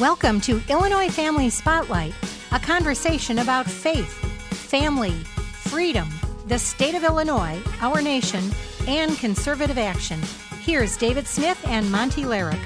Welcome 0.00 0.42
to 0.42 0.60
Illinois 0.68 1.08
Family 1.08 1.48
Spotlight, 1.48 2.12
a 2.52 2.58
conversation 2.58 3.38
about 3.38 3.64
faith, 3.64 4.12
family, 4.52 5.12
freedom, 5.12 6.10
the 6.48 6.58
state 6.58 6.94
of 6.94 7.02
Illinois, 7.02 7.58
our 7.80 8.02
nation, 8.02 8.44
and 8.86 9.16
conservative 9.16 9.78
action. 9.78 10.20
Here's 10.60 10.98
David 10.98 11.26
Smith 11.26 11.58
and 11.66 11.90
Monty 11.90 12.24
Larrick. 12.24 12.62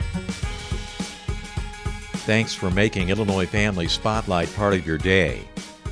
Thanks 2.27 2.53
for 2.53 2.69
making 2.69 3.11
Illinois 3.11 3.47
Family 3.47 3.87
Spotlight 3.87 4.53
part 4.57 4.75
of 4.75 4.85
your 4.85 4.99
day. 4.99 5.47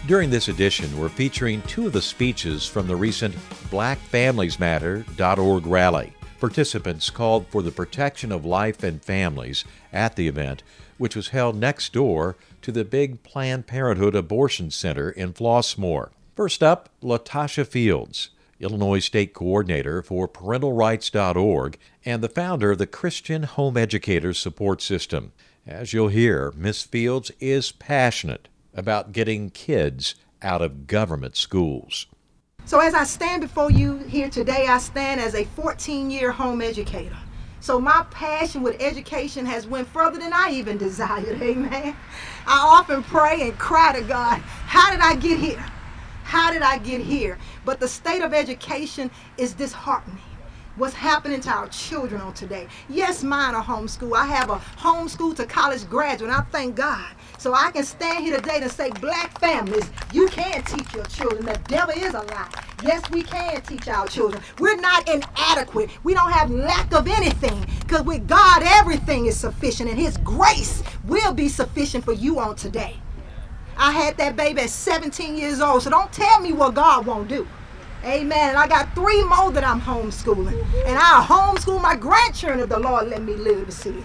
During 0.08 0.30
this 0.30 0.48
edition, 0.48 0.98
we're 0.98 1.08
featuring 1.08 1.62
two 1.62 1.86
of 1.86 1.92
the 1.92 2.02
speeches 2.02 2.66
from 2.66 2.88
the 2.88 2.96
recent 2.96 3.36
BlackFamiliesMatter.org 3.70 5.66
rally. 5.66 6.14
Participants 6.40 7.10
called 7.10 7.46
for 7.46 7.62
the 7.62 7.70
protection 7.70 8.32
of 8.32 8.44
life 8.44 8.82
and 8.82 9.00
families 9.00 9.64
at 9.92 10.16
the 10.16 10.26
event, 10.26 10.64
which 10.98 11.16
was 11.16 11.28
held 11.28 11.56
next 11.56 11.92
door 11.92 12.36
to 12.62 12.70
the 12.70 12.84
big 12.84 13.22
Planned 13.22 13.66
Parenthood 13.66 14.14
Abortion 14.14 14.70
Center 14.70 15.10
in 15.10 15.32
Flossmoor. 15.32 16.10
First 16.36 16.62
up, 16.62 16.88
Latasha 17.02 17.66
Fields, 17.66 18.30
Illinois 18.60 18.98
State 18.98 19.32
Coordinator 19.32 20.02
for 20.02 20.28
ParentalRights.org 20.28 21.78
and 22.04 22.22
the 22.22 22.28
founder 22.28 22.72
of 22.72 22.78
the 22.78 22.86
Christian 22.86 23.44
Home 23.44 23.76
Educators 23.76 24.38
Support 24.38 24.82
System. 24.82 25.32
As 25.66 25.92
you'll 25.92 26.08
hear, 26.08 26.52
Miss 26.56 26.82
Fields 26.82 27.30
is 27.40 27.72
passionate 27.72 28.48
about 28.74 29.12
getting 29.12 29.50
kids 29.50 30.14
out 30.42 30.62
of 30.62 30.86
government 30.86 31.36
schools. 31.36 32.06
So, 32.64 32.80
as 32.80 32.94
I 32.94 33.04
stand 33.04 33.42
before 33.42 33.70
you 33.70 33.96
here 33.98 34.28
today, 34.28 34.66
I 34.68 34.78
stand 34.78 35.20
as 35.20 35.34
a 35.34 35.44
14 35.44 36.10
year 36.10 36.32
home 36.32 36.60
educator. 36.60 37.16
So 37.60 37.80
my 37.80 38.06
passion 38.10 38.62
with 38.62 38.80
education 38.80 39.44
has 39.46 39.66
went 39.66 39.88
further 39.88 40.18
than 40.18 40.32
I 40.32 40.50
even 40.52 40.78
desired. 40.78 41.42
Amen. 41.42 41.96
I 42.46 42.58
often 42.58 43.02
pray 43.02 43.42
and 43.42 43.58
cry 43.58 43.92
to 43.98 44.02
God, 44.02 44.38
how 44.38 44.90
did 44.90 45.00
I 45.00 45.16
get 45.16 45.38
here? 45.38 45.64
How 46.24 46.52
did 46.52 46.62
I 46.62 46.78
get 46.78 47.00
here? 47.00 47.38
But 47.64 47.80
the 47.80 47.88
state 47.88 48.22
of 48.22 48.34
education 48.34 49.10
is 49.36 49.54
disheartening 49.54 50.27
what's 50.78 50.94
happening 50.94 51.40
to 51.40 51.50
our 51.50 51.66
children 51.68 52.20
on 52.20 52.32
today. 52.34 52.68
Yes, 52.88 53.24
mine 53.24 53.54
are 53.54 53.62
homeschool. 53.62 54.16
I 54.16 54.26
have 54.26 54.48
a 54.48 54.56
homeschool 54.56 55.34
to 55.36 55.44
college 55.44 55.88
graduate. 55.88 56.30
I 56.30 56.42
thank 56.52 56.76
God. 56.76 57.10
So 57.38 57.52
I 57.52 57.70
can 57.72 57.84
stand 57.84 58.24
here 58.24 58.36
today 58.36 58.60
and 58.62 58.70
say, 58.70 58.90
black 58.90 59.38
families, 59.40 59.90
you 60.12 60.28
can 60.28 60.62
teach 60.62 60.94
your 60.94 61.04
children. 61.06 61.46
The 61.46 61.60
devil 61.66 61.94
is 61.96 62.14
a 62.14 62.20
lie. 62.20 62.50
Yes, 62.84 63.02
we 63.10 63.24
can 63.24 63.60
teach 63.62 63.88
our 63.88 64.06
children. 64.06 64.42
We're 64.60 64.76
not 64.76 65.08
inadequate. 65.08 65.90
We 66.04 66.14
don't 66.14 66.30
have 66.30 66.50
lack 66.50 66.92
of 66.94 67.08
anything 67.08 67.66
because 67.80 68.02
with 68.02 68.28
God, 68.28 68.62
everything 68.64 69.26
is 69.26 69.36
sufficient 69.36 69.90
and 69.90 69.98
his 69.98 70.16
grace 70.18 70.82
will 71.04 71.34
be 71.34 71.48
sufficient 71.48 72.04
for 72.04 72.12
you 72.12 72.38
on 72.38 72.54
today. 72.54 72.96
I 73.76 73.92
had 73.92 74.16
that 74.18 74.36
baby 74.36 74.62
at 74.62 74.70
17 74.70 75.36
years 75.36 75.60
old, 75.60 75.82
so 75.82 75.90
don't 75.90 76.12
tell 76.12 76.40
me 76.40 76.52
what 76.52 76.74
God 76.74 77.06
won't 77.06 77.28
do. 77.28 77.46
Amen. 78.04 78.56
I 78.56 78.68
got 78.68 78.94
three 78.94 79.22
more 79.24 79.50
that 79.50 79.64
I'm 79.64 79.80
homeschooling. 79.80 80.62
And 80.86 80.98
I'll 80.98 81.22
homeschool 81.22 81.82
my 81.82 81.96
grandchildren 81.96 82.60
if 82.60 82.68
the 82.68 82.78
Lord 82.78 83.08
let 83.08 83.22
me 83.22 83.34
live 83.34 83.66
to 83.66 83.72
see 83.72 83.90
it. 83.90 84.04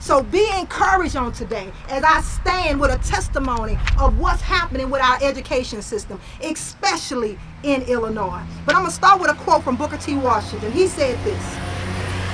So 0.00 0.22
be 0.22 0.48
encouraged 0.56 1.16
on 1.16 1.32
today 1.32 1.72
as 1.88 2.04
I 2.04 2.20
stand 2.20 2.80
with 2.80 2.92
a 2.92 2.98
testimony 3.08 3.78
of 3.98 4.18
what's 4.18 4.40
happening 4.40 4.90
with 4.90 5.02
our 5.02 5.18
education 5.22 5.82
system, 5.82 6.20
especially 6.42 7.38
in 7.64 7.82
Illinois. 7.82 8.42
But 8.64 8.76
I'm 8.76 8.82
going 8.82 8.90
to 8.90 8.96
start 8.96 9.20
with 9.20 9.30
a 9.30 9.34
quote 9.34 9.64
from 9.64 9.76
Booker 9.76 9.96
T. 9.96 10.14
Washington. 10.16 10.70
He 10.72 10.86
said 10.86 11.18
this 11.24 11.58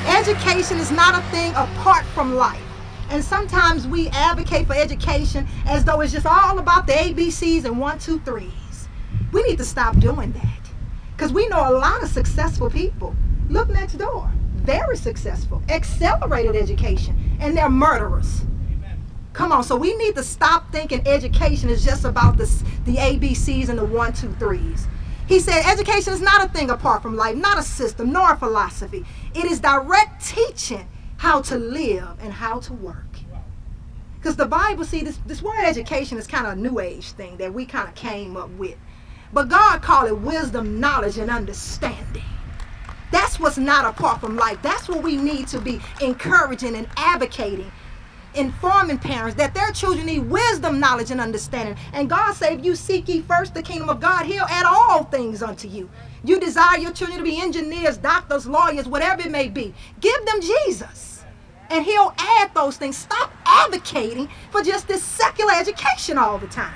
Education 0.06 0.78
is 0.78 0.90
not 0.90 1.18
a 1.18 1.26
thing 1.30 1.52
apart 1.52 2.04
from 2.06 2.34
life. 2.34 2.60
And 3.08 3.24
sometimes 3.24 3.86
we 3.86 4.08
advocate 4.08 4.66
for 4.66 4.74
education 4.74 5.46
as 5.66 5.84
though 5.84 6.00
it's 6.00 6.12
just 6.12 6.26
all 6.26 6.58
about 6.58 6.86
the 6.86 6.92
ABCs 6.92 7.64
and 7.64 7.78
one, 7.78 7.98
two, 7.98 8.18
threes. 8.20 8.88
We 9.32 9.42
need 9.42 9.58
to 9.58 9.64
stop 9.64 9.98
doing 9.98 10.32
that. 10.32 10.53
Because 11.16 11.32
we 11.32 11.48
know 11.48 11.68
a 11.68 11.74
lot 11.78 12.02
of 12.02 12.08
successful 12.08 12.70
people. 12.70 13.14
Look 13.48 13.68
next 13.68 13.94
door 13.94 14.30
very 14.64 14.96
successful, 14.96 15.62
accelerated 15.68 16.56
education, 16.56 17.36
and 17.38 17.56
they're 17.56 17.68
murderers. 17.68 18.42
Come 19.34 19.52
on, 19.52 19.62
so 19.62 19.76
we 19.76 19.94
need 19.96 20.14
to 20.14 20.22
stop 20.22 20.72
thinking 20.72 21.06
education 21.06 21.68
is 21.68 21.84
just 21.84 22.04
about 22.04 22.38
the, 22.38 22.46
the 22.84 22.96
ABCs 22.96 23.68
and 23.68 23.78
the 23.78 23.84
one, 23.84 24.12
two, 24.12 24.32
threes. 24.34 24.86
He 25.26 25.40
said 25.40 25.64
education 25.66 26.12
is 26.12 26.20
not 26.20 26.44
a 26.44 26.48
thing 26.48 26.70
apart 26.70 27.02
from 27.02 27.16
life, 27.16 27.36
not 27.36 27.58
a 27.58 27.62
system, 27.62 28.12
nor 28.12 28.32
a 28.32 28.36
philosophy. 28.36 29.04
It 29.34 29.44
is 29.44 29.60
direct 29.60 30.24
teaching 30.24 30.88
how 31.18 31.42
to 31.42 31.58
live 31.58 32.16
and 32.20 32.32
how 32.32 32.60
to 32.60 32.72
work. 32.72 33.18
Because 34.16 34.36
the 34.36 34.46
Bible, 34.46 34.84
see, 34.84 35.02
this, 35.02 35.18
this 35.26 35.42
word 35.42 35.64
education 35.64 36.16
is 36.16 36.26
kind 36.26 36.46
of 36.46 36.54
a 36.54 36.56
new 36.56 36.78
age 36.78 37.10
thing 37.12 37.36
that 37.36 37.52
we 37.52 37.66
kind 37.66 37.88
of 37.88 37.94
came 37.94 38.36
up 38.36 38.50
with. 38.50 38.76
But 39.34 39.48
God 39.48 39.82
called 39.82 40.06
it 40.06 40.16
wisdom, 40.16 40.78
knowledge, 40.78 41.18
and 41.18 41.28
understanding. 41.28 42.22
That's 43.10 43.40
what's 43.40 43.58
not 43.58 43.84
apart 43.84 44.20
from 44.20 44.36
life. 44.36 44.58
That's 44.62 44.88
what 44.88 45.02
we 45.02 45.16
need 45.16 45.48
to 45.48 45.60
be 45.60 45.80
encouraging 46.00 46.76
and 46.76 46.86
advocating, 46.96 47.70
informing 48.36 48.98
parents 48.98 49.36
that 49.36 49.52
their 49.52 49.72
children 49.72 50.06
need 50.06 50.20
wisdom, 50.20 50.78
knowledge, 50.78 51.10
and 51.10 51.20
understanding. 51.20 51.76
And 51.92 52.08
God 52.08 52.34
said, 52.34 52.60
if 52.60 52.64
you 52.64 52.76
seek 52.76 53.08
ye 53.08 53.22
first 53.22 53.54
the 53.54 53.62
kingdom 53.62 53.88
of 53.88 53.98
God, 54.00 54.24
He'll 54.24 54.44
add 54.44 54.66
all 54.66 55.02
things 55.02 55.42
unto 55.42 55.66
you. 55.66 55.90
You 56.22 56.38
desire 56.38 56.78
your 56.78 56.92
children 56.92 57.18
to 57.18 57.24
be 57.24 57.40
engineers, 57.40 57.96
doctors, 57.96 58.46
lawyers, 58.46 58.86
whatever 58.86 59.22
it 59.22 59.32
may 59.32 59.48
be. 59.48 59.74
Give 60.00 60.26
them 60.26 60.40
Jesus. 60.40 61.24
And 61.70 61.84
He'll 61.84 62.14
add 62.18 62.54
those 62.54 62.76
things. 62.76 62.96
Stop 62.96 63.32
advocating 63.44 64.28
for 64.52 64.62
just 64.62 64.86
this 64.86 65.02
secular 65.02 65.54
education 65.54 66.18
all 66.18 66.38
the 66.38 66.46
time 66.46 66.74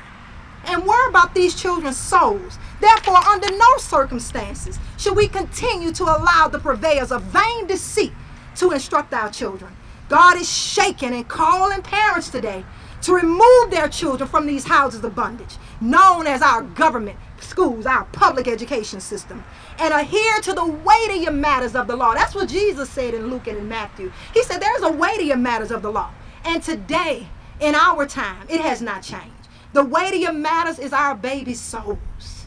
and 0.69 0.85
worry 0.85 1.09
about 1.09 1.35
these 1.35 1.55
children's 1.55 1.97
souls. 1.97 2.59
Therefore, 2.81 3.17
under 3.17 3.51
no 3.57 3.77
circumstances 3.79 4.79
should 4.97 5.17
we 5.17 5.29
continue 5.29 5.93
to 5.93 6.05
allow 6.05 6.49
the 6.49 6.59
purveyors 6.59 7.11
of 7.11 7.23
vain 7.25 7.67
deceit 7.67 8.13
to 8.57 8.71
instruct 8.71 9.13
our 9.15 9.31
children. 9.31 9.75
God 10.09 10.37
is 10.37 10.51
shaking 10.51 11.15
and 11.15 11.29
calling 11.29 11.83
parents 11.83 12.29
today 12.29 12.65
to 13.03 13.15
remove 13.15 13.71
their 13.71 13.89
children 13.89 14.29
from 14.29 14.47
these 14.47 14.65
houses 14.65 15.05
of 15.05 15.15
bondage, 15.15 15.57
known 15.81 16.27
as 16.27 16.43
our 16.43 16.63
government 16.63 17.19
schools, 17.41 17.87
our 17.87 18.05
public 18.07 18.49
education 18.49 19.01
system, 19.01 19.45
and 19.79 19.95
adhere 19.95 20.41
to 20.41 20.53
the 20.53 20.65
weightier 20.65 21.31
matters 21.31 21.77
of 21.77 21.87
the 21.87 21.97
law. 21.97 22.15
That's 22.15 22.35
what 22.35 22.49
Jesus 22.49 22.91
said 22.91 23.15
in 23.15 23.29
Luke 23.29 23.47
and 23.47 23.59
in 23.59 23.69
Matthew. 23.69 24.11
He 24.35 24.43
said 24.43 24.61
there's 24.61 24.83
a 24.83 24.91
weightier 24.91 25.37
matters 25.37 25.71
of 25.71 25.83
the 25.83 25.93
law. 25.93 26.11
And 26.45 26.63
today, 26.63 27.29
in 27.61 27.75
our 27.75 28.07
time, 28.07 28.47
it 28.49 28.61
has 28.61 28.81
not 28.83 29.03
changed. 29.03 29.38
The 29.73 29.85
weightier 29.85 30.33
matters 30.33 30.79
is 30.79 30.93
our 30.93 31.15
baby 31.15 31.55
souls. 31.55 32.47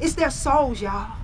It's 0.00 0.14
their 0.14 0.30
souls, 0.30 0.80
y'all. 0.80 1.16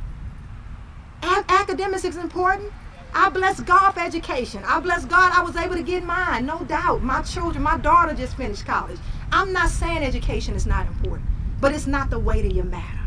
academics 1.22 2.04
is 2.04 2.16
important. 2.16 2.72
I 3.14 3.30
bless 3.30 3.60
God 3.60 3.92
for 3.92 4.00
education. 4.00 4.62
I 4.66 4.78
bless 4.80 5.06
God 5.06 5.32
I 5.34 5.42
was 5.42 5.56
able 5.56 5.74
to 5.74 5.82
get 5.82 6.04
mine, 6.04 6.44
no 6.44 6.58
doubt. 6.64 7.02
My 7.02 7.22
children, 7.22 7.62
my 7.62 7.78
daughter 7.78 8.12
just 8.12 8.36
finished 8.36 8.66
college. 8.66 8.98
I'm 9.32 9.54
not 9.54 9.70
saying 9.70 10.02
education 10.04 10.54
is 10.54 10.66
not 10.66 10.86
important, 10.86 11.26
but 11.60 11.72
it's 11.72 11.86
not 11.86 12.10
the 12.10 12.18
weightier 12.18 12.64
matter. 12.64 13.00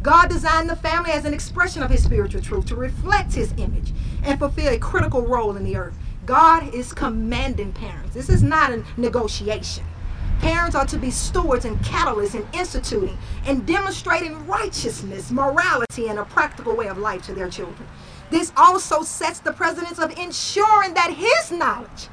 God 0.00 0.28
designed 0.28 0.70
the 0.70 0.76
family 0.76 1.10
as 1.10 1.24
an 1.24 1.34
expression 1.34 1.82
of 1.82 1.90
his 1.90 2.04
spiritual 2.04 2.40
truth 2.40 2.66
to 2.66 2.76
reflect 2.76 3.34
his 3.34 3.52
image 3.56 3.92
and 4.22 4.38
fulfill 4.38 4.72
a 4.72 4.78
critical 4.78 5.22
role 5.22 5.56
in 5.56 5.64
the 5.64 5.76
earth. 5.76 5.96
God 6.24 6.72
is 6.72 6.92
commanding 6.92 7.72
parents. 7.72 8.14
This 8.14 8.28
is 8.28 8.44
not 8.44 8.70
a 8.70 8.84
negotiation. 8.96 9.84
Parents 10.40 10.76
are 10.76 10.86
to 10.86 10.98
be 10.98 11.10
stewards 11.10 11.64
and 11.64 11.78
catalysts 11.80 12.34
in 12.34 12.46
instituting 12.52 13.18
and 13.46 13.66
demonstrating 13.66 14.46
righteousness, 14.46 15.30
morality, 15.30 16.08
and 16.08 16.18
a 16.18 16.24
practical 16.24 16.76
way 16.76 16.86
of 16.86 16.98
life 16.98 17.22
to 17.26 17.34
their 17.34 17.48
children. 17.48 17.88
This 18.30 18.52
also 18.56 19.02
sets 19.02 19.40
the 19.40 19.52
precedence 19.52 19.98
of 19.98 20.16
ensuring 20.18 20.94
that 20.94 21.14
his 21.14 21.50
knowledge, 21.50 22.08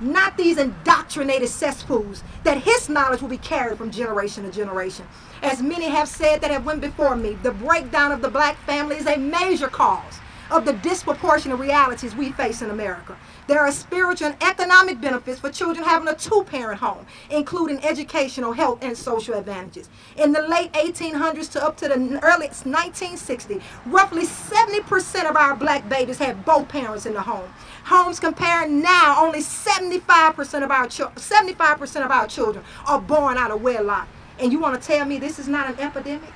not 0.00 0.36
these 0.36 0.56
indoctrinated 0.56 1.48
cesspools, 1.48 2.22
that 2.44 2.62
his 2.62 2.88
knowledge 2.88 3.20
will 3.20 3.28
be 3.28 3.36
carried 3.38 3.76
from 3.76 3.90
generation 3.90 4.44
to 4.44 4.50
generation. 4.50 5.06
As 5.42 5.60
many 5.60 5.86
have 5.86 6.08
said 6.08 6.40
that 6.40 6.50
have 6.50 6.64
went 6.64 6.80
before 6.80 7.16
me, 7.16 7.36
the 7.42 7.50
breakdown 7.50 8.12
of 8.12 8.22
the 8.22 8.30
black 8.30 8.56
family 8.64 8.96
is 8.96 9.06
a 9.06 9.16
major 9.16 9.68
cause 9.68 10.20
of 10.50 10.64
the 10.64 10.72
disproportionate 10.74 11.58
realities 11.58 12.14
we 12.14 12.32
face 12.32 12.62
in 12.62 12.70
America. 12.70 13.16
There 13.46 13.60
are 13.60 13.72
spiritual 13.72 14.28
and 14.28 14.42
economic 14.42 15.00
benefits 15.00 15.40
for 15.40 15.50
children 15.50 15.84
having 15.84 16.08
a 16.08 16.14
two 16.14 16.44
parent 16.44 16.80
home, 16.80 17.06
including 17.30 17.84
educational, 17.84 18.52
health, 18.52 18.78
and 18.82 18.96
social 18.96 19.34
advantages. 19.34 19.88
In 20.16 20.32
the 20.32 20.42
late 20.42 20.72
1800s 20.72 21.50
to 21.52 21.64
up 21.64 21.76
to 21.78 21.88
the 21.88 22.20
early 22.22 22.48
1960s, 22.48 23.62
roughly 23.86 24.22
70% 24.24 25.28
of 25.28 25.36
our 25.36 25.56
black 25.56 25.88
babies 25.88 26.18
had 26.18 26.44
both 26.44 26.68
parents 26.68 27.06
in 27.06 27.14
the 27.14 27.22
home. 27.22 27.50
Homes 27.84 28.20
compared 28.20 28.70
now, 28.70 29.16
only 29.18 29.40
75% 29.40 30.62
of 30.62 30.70
our 30.70 30.86
75% 30.86 32.04
of 32.04 32.10
our 32.10 32.26
children 32.26 32.64
are 32.86 33.00
born 33.00 33.36
out 33.36 33.50
of 33.50 33.62
wedlock. 33.62 34.08
And 34.38 34.52
you 34.52 34.58
want 34.58 34.80
to 34.80 34.86
tell 34.86 35.04
me 35.04 35.18
this 35.18 35.38
is 35.38 35.48
not 35.48 35.68
an 35.68 35.78
epidemic? 35.78 36.32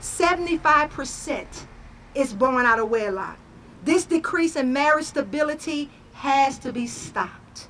75% 0.00 1.66
is 2.14 2.32
born 2.32 2.66
out 2.66 2.78
of 2.78 2.90
wedlock. 2.90 3.38
This 3.84 4.04
decrease 4.04 4.56
in 4.56 4.72
marriage 4.72 5.06
stability 5.06 5.90
has 6.14 6.58
to 6.60 6.72
be 6.72 6.86
stopped. 6.86 7.68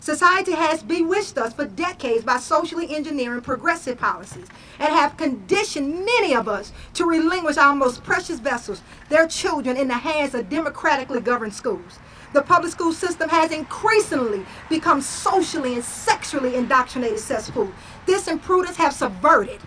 Society 0.00 0.52
has 0.52 0.82
bewitched 0.82 1.36
us 1.36 1.52
for 1.52 1.66
decades 1.66 2.24
by 2.24 2.38
socially 2.38 2.94
engineering 2.94 3.42
progressive 3.42 3.98
policies 3.98 4.46
and 4.78 4.88
have 4.88 5.18
conditioned 5.18 6.06
many 6.06 6.34
of 6.34 6.48
us 6.48 6.72
to 6.94 7.04
relinquish 7.04 7.58
our 7.58 7.74
most 7.74 8.02
precious 8.02 8.40
vessels, 8.40 8.80
their 9.10 9.26
children, 9.26 9.76
in 9.76 9.88
the 9.88 9.94
hands 9.94 10.34
of 10.34 10.48
democratically 10.48 11.20
governed 11.20 11.52
schools. 11.52 11.98
The 12.32 12.40
public 12.40 12.72
school 12.72 12.94
system 12.94 13.28
has 13.28 13.52
increasingly 13.52 14.46
become 14.70 15.02
socially 15.02 15.74
and 15.74 15.84
sexually 15.84 16.54
indoctrinated 16.54 17.18
cesspool. 17.18 17.70
This 18.06 18.26
imprudence 18.26 18.76
has 18.78 18.96
subverted 18.96 19.60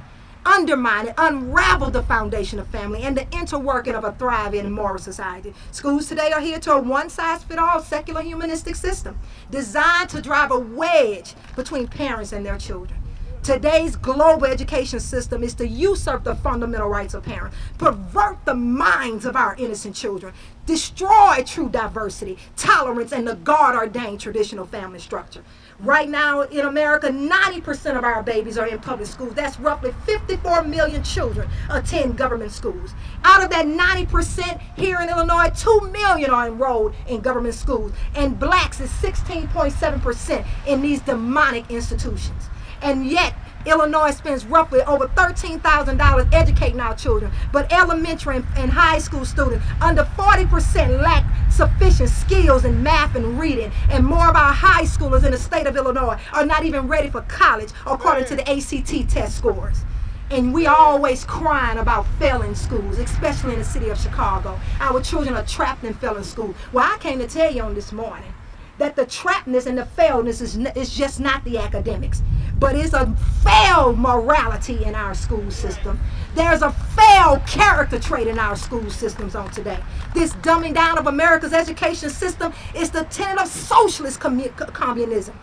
undermine 0.45 1.07
and 1.07 1.15
unravel 1.17 1.89
the 1.89 2.03
foundation 2.03 2.59
of 2.59 2.67
family 2.67 3.03
and 3.03 3.17
the 3.17 3.25
interworking 3.25 3.95
of 3.95 4.03
a 4.03 4.11
thriving 4.13 4.61
and 4.61 4.73
moral 4.73 4.97
society. 4.97 5.53
Schools 5.71 6.07
today 6.07 6.31
are 6.31 6.41
here 6.41 6.59
to 6.59 6.73
a 6.73 6.79
one 6.79 7.09
size 7.09 7.43
fit 7.43 7.59
all 7.59 7.79
secular 7.79 8.21
humanistic 8.21 8.75
system 8.75 9.17
designed 9.49 10.09
to 10.09 10.21
drive 10.21 10.51
a 10.51 10.59
wedge 10.59 11.33
between 11.55 11.87
parents 11.87 12.31
and 12.31 12.45
their 12.45 12.57
children. 12.57 12.99
Today's 13.43 13.97
global 13.97 14.45
education 14.45 15.01
system 15.01 15.43
is 15.43 15.53
to 15.55 15.67
usurp 15.67 16.23
the 16.23 16.33
fundamental 16.33 16.87
rights 16.87 17.13
of 17.13 17.23
parents, 17.23 17.57
pervert 17.77 18.37
the 18.45 18.55
minds 18.55 19.25
of 19.25 19.35
our 19.35 19.53
innocent 19.57 19.97
children, 19.97 20.33
destroy 20.65 21.43
true 21.45 21.67
diversity, 21.67 22.37
tolerance, 22.55 23.11
and 23.11 23.27
the 23.27 23.35
God 23.35 23.75
ordained 23.75 24.21
traditional 24.21 24.65
family 24.65 24.99
structure. 24.99 25.43
Right 25.83 26.07
now 26.07 26.43
in 26.43 26.65
America, 26.65 27.09
90% 27.09 27.97
of 27.97 28.05
our 28.05 28.23
babies 28.23 28.57
are 28.57 28.67
in 28.67 28.79
public 28.79 29.05
schools. 29.05 29.33
That's 29.33 29.59
roughly 29.59 29.93
54 30.05 30.63
million 30.63 31.03
children 31.03 31.49
attend 31.69 32.17
government 32.17 32.53
schools. 32.53 32.93
Out 33.25 33.43
of 33.43 33.49
that 33.49 33.65
90%, 33.65 34.61
here 34.77 35.01
in 35.01 35.09
Illinois, 35.09 35.49
2 35.49 35.89
million 35.91 36.31
are 36.31 36.47
enrolled 36.47 36.95
in 37.05 37.19
government 37.19 37.55
schools. 37.55 37.91
And 38.15 38.39
blacks 38.39 38.79
is 38.79 38.89
16.7% 38.91 40.45
in 40.67 40.81
these 40.81 41.01
demonic 41.01 41.69
institutions. 41.69 42.49
And 42.81 43.05
yet, 43.05 43.35
Illinois 43.65 44.11
spends 44.11 44.45
roughly 44.45 44.81
over 44.81 45.07
$13,000 45.07 46.33
educating 46.33 46.79
our 46.79 46.95
children, 46.95 47.31
but 47.51 47.71
elementary 47.71 48.37
and, 48.37 48.45
and, 48.57 48.71
high 48.71 48.97
school 48.97 49.25
students, 49.25 49.65
under 49.81 50.03
40% 50.03 51.01
lack 51.01 51.25
sufficient 51.51 52.09
skills 52.09 52.65
in 52.65 52.81
math 52.81 53.15
and 53.15 53.39
reading, 53.39 53.71
and 53.89 54.05
more 54.05 54.27
of 54.29 54.35
our 54.35 54.53
high 54.53 54.83
schoolers 54.83 55.23
in 55.23 55.31
the 55.31 55.37
state 55.37 55.67
of 55.67 55.75
Illinois 55.75 56.19
are 56.33 56.45
not 56.45 56.65
even 56.65 56.87
ready 56.87 57.09
for 57.09 57.21
college 57.21 57.69
according 57.85 58.25
to 58.25 58.35
the 58.35 58.49
ACT 58.49 59.09
test 59.09 59.37
scores. 59.37 59.83
And 60.31 60.53
we 60.53 60.65
are 60.65 60.75
always 60.75 61.23
crying 61.25 61.77
about 61.77 62.07
failing 62.17 62.55
schools, 62.55 62.97
especially 62.97 63.53
in 63.53 63.59
the 63.59 63.65
city 63.65 63.89
of 63.89 63.99
Chicago. 63.99 64.59
Our 64.79 64.99
children 65.01 65.35
are 65.35 65.45
trapped 65.45 65.83
in 65.83 65.93
failing 65.93 66.23
school. 66.23 66.55
Well, 66.71 66.91
I 66.91 66.97
came 66.97 67.19
to 67.19 67.27
tell 67.27 67.53
you 67.53 67.61
on 67.61 67.75
this 67.75 67.91
morning 67.91 68.33
that 68.77 68.95
the 68.95 69.05
trappedness 69.05 69.65
and 69.65 69.77
the 69.77 69.87
failedness 69.97 70.41
is, 70.41 70.57
is 70.75 70.93
just 70.93 71.19
not 71.19 71.43
the 71.43 71.57
academics 71.57 72.21
but 72.63 72.75
it's 72.75 72.93
a 72.93 73.13
failed 73.43 73.99
morality 73.99 74.85
in 74.85 74.95
our 74.95 75.13
school 75.13 75.51
system. 75.51 75.99
There's 76.33 76.61
a 76.61 76.71
failed 76.71 77.45
character 77.45 77.99
trait 77.99 78.27
in 78.27 78.39
our 78.39 78.55
school 78.55 78.89
systems 78.89 79.35
on 79.35 79.51
today. 79.51 79.79
This 80.13 80.31
dumbing 80.35 80.73
down 80.73 80.97
of 80.97 81.07
America's 81.07 81.51
education 81.51 82.09
system 82.09 82.53
is 82.73 82.89
the 82.89 83.03
tenet 83.03 83.41
of 83.41 83.49
socialist 83.49 84.21
communism. 84.21 85.37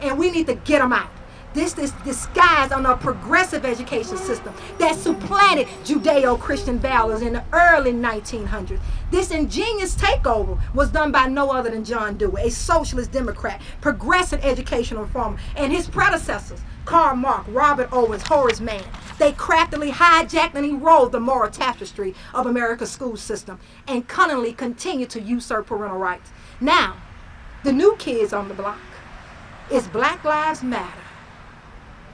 And 0.00 0.16
we 0.16 0.30
need 0.30 0.46
to 0.46 0.54
get 0.54 0.78
them 0.78 0.92
out. 0.92 1.10
This 1.52 1.76
is 1.78 1.90
disguised 2.04 2.72
on 2.72 2.86
a 2.86 2.96
progressive 2.96 3.64
education 3.64 4.16
system 4.16 4.54
that 4.78 4.94
supplanted 4.94 5.66
Judeo-Christian 5.84 6.78
values 6.78 7.22
in 7.22 7.32
the 7.32 7.44
early 7.52 7.92
1900s. 7.92 8.78
This 9.10 9.32
ingenious 9.32 9.96
takeover 9.96 10.60
was 10.74 10.90
done 10.90 11.10
by 11.10 11.26
no 11.26 11.50
other 11.50 11.70
than 11.70 11.84
John 11.84 12.16
Dewey, 12.16 12.42
a 12.42 12.50
socialist 12.52 13.10
Democrat, 13.10 13.60
progressive 13.80 14.44
educational 14.44 15.02
reformer, 15.02 15.38
and 15.56 15.72
his 15.72 15.88
predecessors, 15.88 16.60
Karl 16.84 17.16
Marx, 17.16 17.48
Robert 17.48 17.88
Owens, 17.90 18.22
Horace 18.22 18.60
Mann. 18.60 18.84
They 19.18 19.32
craftily 19.32 19.90
hijacked 19.90 20.54
and 20.54 20.64
erode 20.64 21.10
the 21.10 21.18
moral 21.18 21.50
tapestry 21.50 22.14
of 22.32 22.46
America's 22.46 22.92
school 22.92 23.16
system 23.16 23.58
and 23.88 24.06
cunningly 24.06 24.52
continue 24.52 25.06
to 25.06 25.20
usurp 25.20 25.66
parental 25.66 25.98
rights. 25.98 26.30
Now, 26.60 26.96
the 27.64 27.72
new 27.72 27.96
kids 27.96 28.32
on 28.32 28.46
the 28.46 28.54
block 28.54 28.78
is 29.68 29.88
Black 29.88 30.22
Lives 30.24 30.62
Matter. 30.62 31.09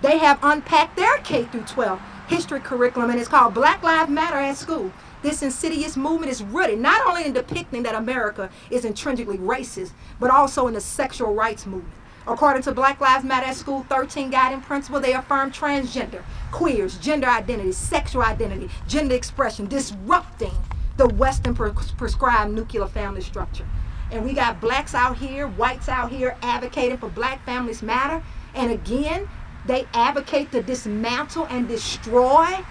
They 0.06 0.18
have 0.18 0.38
unpacked 0.40 0.94
their 0.94 1.18
K 1.18 1.46
through 1.46 1.64
12 1.64 2.00
history 2.28 2.60
curriculum 2.60 3.10
and 3.10 3.18
it's 3.18 3.28
called 3.28 3.54
Black 3.54 3.82
Lives 3.82 4.08
Matter 4.08 4.36
at 4.36 4.56
School. 4.56 4.92
This 5.22 5.42
insidious 5.42 5.96
movement 5.96 6.30
is 6.30 6.44
rooted 6.44 6.78
not 6.78 7.04
only 7.08 7.24
in 7.24 7.32
depicting 7.32 7.82
that 7.82 7.96
America 7.96 8.48
is 8.70 8.84
intrinsically 8.84 9.38
racist, 9.38 9.90
but 10.20 10.30
also 10.30 10.68
in 10.68 10.74
the 10.74 10.80
sexual 10.80 11.34
rights 11.34 11.66
movement. 11.66 11.92
According 12.24 12.62
to 12.62 12.72
Black 12.72 13.00
Lives 13.00 13.24
Matter 13.24 13.46
at 13.46 13.56
School 13.56 13.84
13 13.88 14.30
guiding 14.30 14.60
principle, 14.60 15.00
they 15.00 15.12
affirm 15.12 15.50
transgender, 15.50 16.22
queers, 16.52 16.98
gender 16.98 17.26
identity, 17.26 17.72
sexual 17.72 18.22
identity, 18.22 18.70
gender 18.86 19.16
expression, 19.16 19.66
disrupting 19.66 20.54
the 20.98 21.08
Western 21.08 21.56
pre- 21.56 21.72
prescribed 21.96 22.52
nuclear 22.52 22.86
family 22.86 23.22
structure. 23.22 23.66
And 24.12 24.24
we 24.24 24.34
got 24.34 24.60
blacks 24.60 24.94
out 24.94 25.18
here, 25.18 25.48
whites 25.48 25.88
out 25.88 26.12
here 26.12 26.36
advocating 26.42 26.96
for 26.96 27.08
black 27.08 27.44
families 27.44 27.82
matter. 27.82 28.22
And 28.54 28.70
again, 28.70 29.28
they 29.66 29.86
advocate 29.92 30.52
to 30.52 30.62
dismantle 30.62 31.46
and 31.50 31.68
destroy 31.68 32.64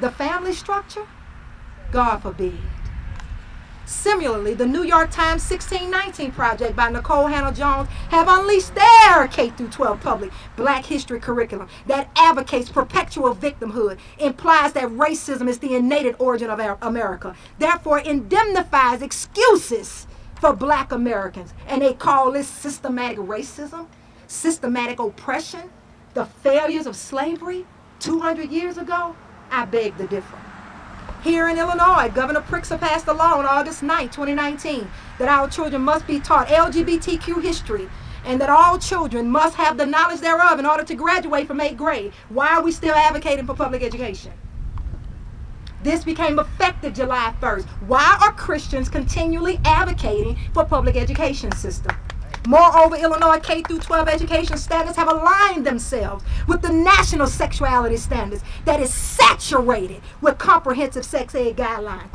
the 0.00 0.10
family 0.10 0.52
structure? 0.52 1.06
God 1.90 2.18
forbid. 2.18 2.58
Similarly, 3.84 4.54
the 4.54 4.64
New 4.64 4.84
York 4.84 5.10
Times 5.10 5.48
1619 5.50 6.30
project 6.32 6.76
by 6.76 6.88
Nicole 6.88 7.26
Hannah-Jones 7.26 7.88
have 8.10 8.28
unleashed 8.28 8.74
their 8.74 9.28
K 9.28 9.50
12 9.50 10.00
public 10.00 10.30
black 10.56 10.84
history 10.86 11.20
curriculum 11.20 11.68
that 11.86 12.08
advocates 12.16 12.70
perpetual 12.70 13.34
victimhood, 13.34 13.98
implies 14.18 14.72
that 14.72 14.84
racism 14.84 15.48
is 15.48 15.58
the 15.58 15.74
innate 15.74 16.14
origin 16.18 16.48
of 16.48 16.78
America, 16.80 17.34
therefore 17.58 17.98
indemnifies 17.98 19.02
excuses 19.02 20.06
for 20.40 20.54
black 20.54 20.92
Americans, 20.92 21.52
and 21.66 21.82
they 21.82 21.92
call 21.92 22.32
this 22.32 22.48
systematic 22.48 23.18
racism, 23.18 23.88
systematic 24.26 25.00
oppression, 25.00 25.70
the 26.14 26.24
failures 26.24 26.86
of 26.86 26.96
slavery 26.96 27.66
200 28.00 28.50
years 28.50 28.78
ago, 28.78 29.16
I 29.50 29.64
beg 29.64 29.96
to 29.98 30.06
differ. 30.06 30.38
Here 31.22 31.48
in 31.48 31.58
Illinois, 31.58 32.10
Governor 32.12 32.40
Pritzker 32.40 32.78
passed 32.78 33.06
a 33.06 33.12
law 33.12 33.34
on 33.38 33.46
August 33.46 33.82
9, 33.82 34.08
2019, 34.08 34.88
that 35.18 35.28
our 35.28 35.48
children 35.48 35.82
must 35.82 36.06
be 36.06 36.18
taught 36.18 36.48
LGBTQ 36.48 37.42
history 37.42 37.88
and 38.24 38.40
that 38.40 38.50
all 38.50 38.78
children 38.78 39.30
must 39.30 39.56
have 39.56 39.76
the 39.76 39.86
knowledge 39.86 40.20
thereof 40.20 40.58
in 40.58 40.66
order 40.66 40.84
to 40.84 40.94
graduate 40.94 41.46
from 41.46 41.58
8th 41.58 41.76
grade. 41.76 42.12
Why 42.28 42.48
are 42.48 42.62
we 42.62 42.72
still 42.72 42.94
advocating 42.94 43.46
for 43.46 43.54
public 43.54 43.82
education? 43.82 44.32
This 45.82 46.04
became 46.04 46.38
effective 46.38 46.94
July 46.94 47.34
1st. 47.40 47.64
Why 47.88 48.18
are 48.22 48.32
Christians 48.32 48.88
continually 48.88 49.60
advocating 49.64 50.38
for 50.54 50.64
public 50.64 50.96
education 50.96 51.50
system? 51.52 51.96
Moreover, 52.46 52.96
Illinois 52.96 53.38
K 53.38 53.62
12 53.62 54.08
education 54.08 54.56
standards 54.56 54.96
have 54.96 55.08
aligned 55.08 55.64
themselves 55.64 56.24
with 56.48 56.60
the 56.60 56.72
national 56.72 57.28
sexuality 57.28 57.96
standards 57.96 58.42
that 58.64 58.80
is 58.80 58.92
saturated 58.92 60.02
with 60.20 60.38
comprehensive 60.38 61.04
sex 61.04 61.34
ed 61.34 61.56
guidelines 61.56 62.08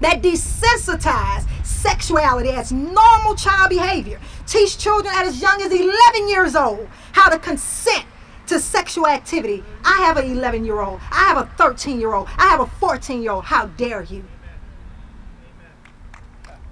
that 0.00 0.20
desensitize 0.20 1.46
sexuality 1.64 2.50
as 2.50 2.72
normal 2.72 3.36
child 3.36 3.70
behavior. 3.70 4.20
Teach 4.46 4.76
children 4.76 5.14
at 5.14 5.26
as 5.26 5.40
young 5.40 5.62
as 5.62 5.72
11 5.72 6.28
years 6.28 6.56
old 6.56 6.88
how 7.12 7.28
to 7.28 7.38
consent 7.38 8.04
to 8.48 8.58
sexual 8.58 9.06
activity. 9.06 9.62
I 9.84 9.98
have 9.98 10.16
an 10.16 10.30
11 10.30 10.64
year 10.64 10.80
old. 10.80 11.00
I 11.12 11.24
have 11.28 11.36
a 11.36 11.46
13 11.56 12.00
year 12.00 12.14
old. 12.14 12.28
I 12.36 12.48
have 12.48 12.60
a 12.60 12.66
14 12.66 13.22
year 13.22 13.32
old. 13.32 13.44
How 13.44 13.66
dare 13.66 14.02
you? 14.02 14.24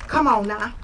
Come 0.09 0.26
on 0.26 0.49
now. 0.49 0.75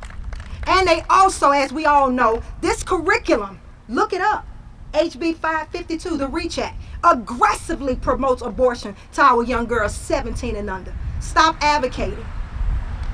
And 0.67 0.87
they 0.87 1.03
also, 1.09 1.51
as 1.51 1.73
we 1.73 1.87
all 1.87 2.11
know, 2.11 2.43
this 2.61 2.83
curriculum, 2.83 3.61
look 3.89 4.13
it 4.13 4.21
up, 4.21 4.47
HB 4.93 5.37
552, 5.37 6.17
the 6.17 6.27
REACH 6.29 6.59
Act, 6.59 6.83
aggressively 7.05 7.95
promotes 7.95 8.43
abortion 8.43 8.97
to 9.13 9.23
our 9.23 9.45
young 9.45 9.67
girls 9.67 9.95
17 9.95 10.57
and 10.57 10.69
under. 10.69 10.95
Stop 11.21 11.57
advocating. 11.61 12.25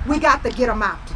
We 0.09 0.19
got 0.19 0.43
to 0.45 0.51
get 0.51 0.67
them 0.67 0.83
out. 0.83 1.13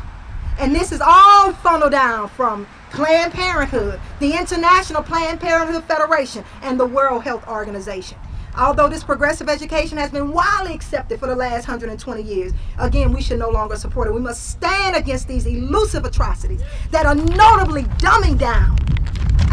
And 0.58 0.74
this 0.74 0.92
is 0.92 1.00
all 1.04 1.52
funneled 1.52 1.92
down 1.92 2.28
from 2.30 2.66
Planned 2.90 3.32
Parenthood, 3.32 4.00
the 4.20 4.32
International 4.32 5.02
Planned 5.02 5.40
Parenthood 5.40 5.84
Federation, 5.84 6.44
and 6.62 6.80
the 6.80 6.86
World 6.86 7.24
Health 7.24 7.46
Organization. 7.46 8.18
Although 8.58 8.88
this 8.88 9.04
progressive 9.04 9.50
education 9.50 9.98
has 9.98 10.10
been 10.10 10.32
widely 10.32 10.74
accepted 10.74 11.20
for 11.20 11.26
the 11.26 11.36
last 11.36 11.68
120 11.68 12.22
years, 12.22 12.52
again, 12.78 13.12
we 13.12 13.20
should 13.20 13.38
no 13.38 13.50
longer 13.50 13.76
support 13.76 14.08
it. 14.08 14.14
We 14.14 14.20
must 14.20 14.48
stand 14.48 14.96
against 14.96 15.28
these 15.28 15.44
elusive 15.44 16.06
atrocities 16.06 16.62
that 16.90 17.04
are 17.04 17.14
notably 17.14 17.82
dumbing 17.98 18.38
down 18.38 18.78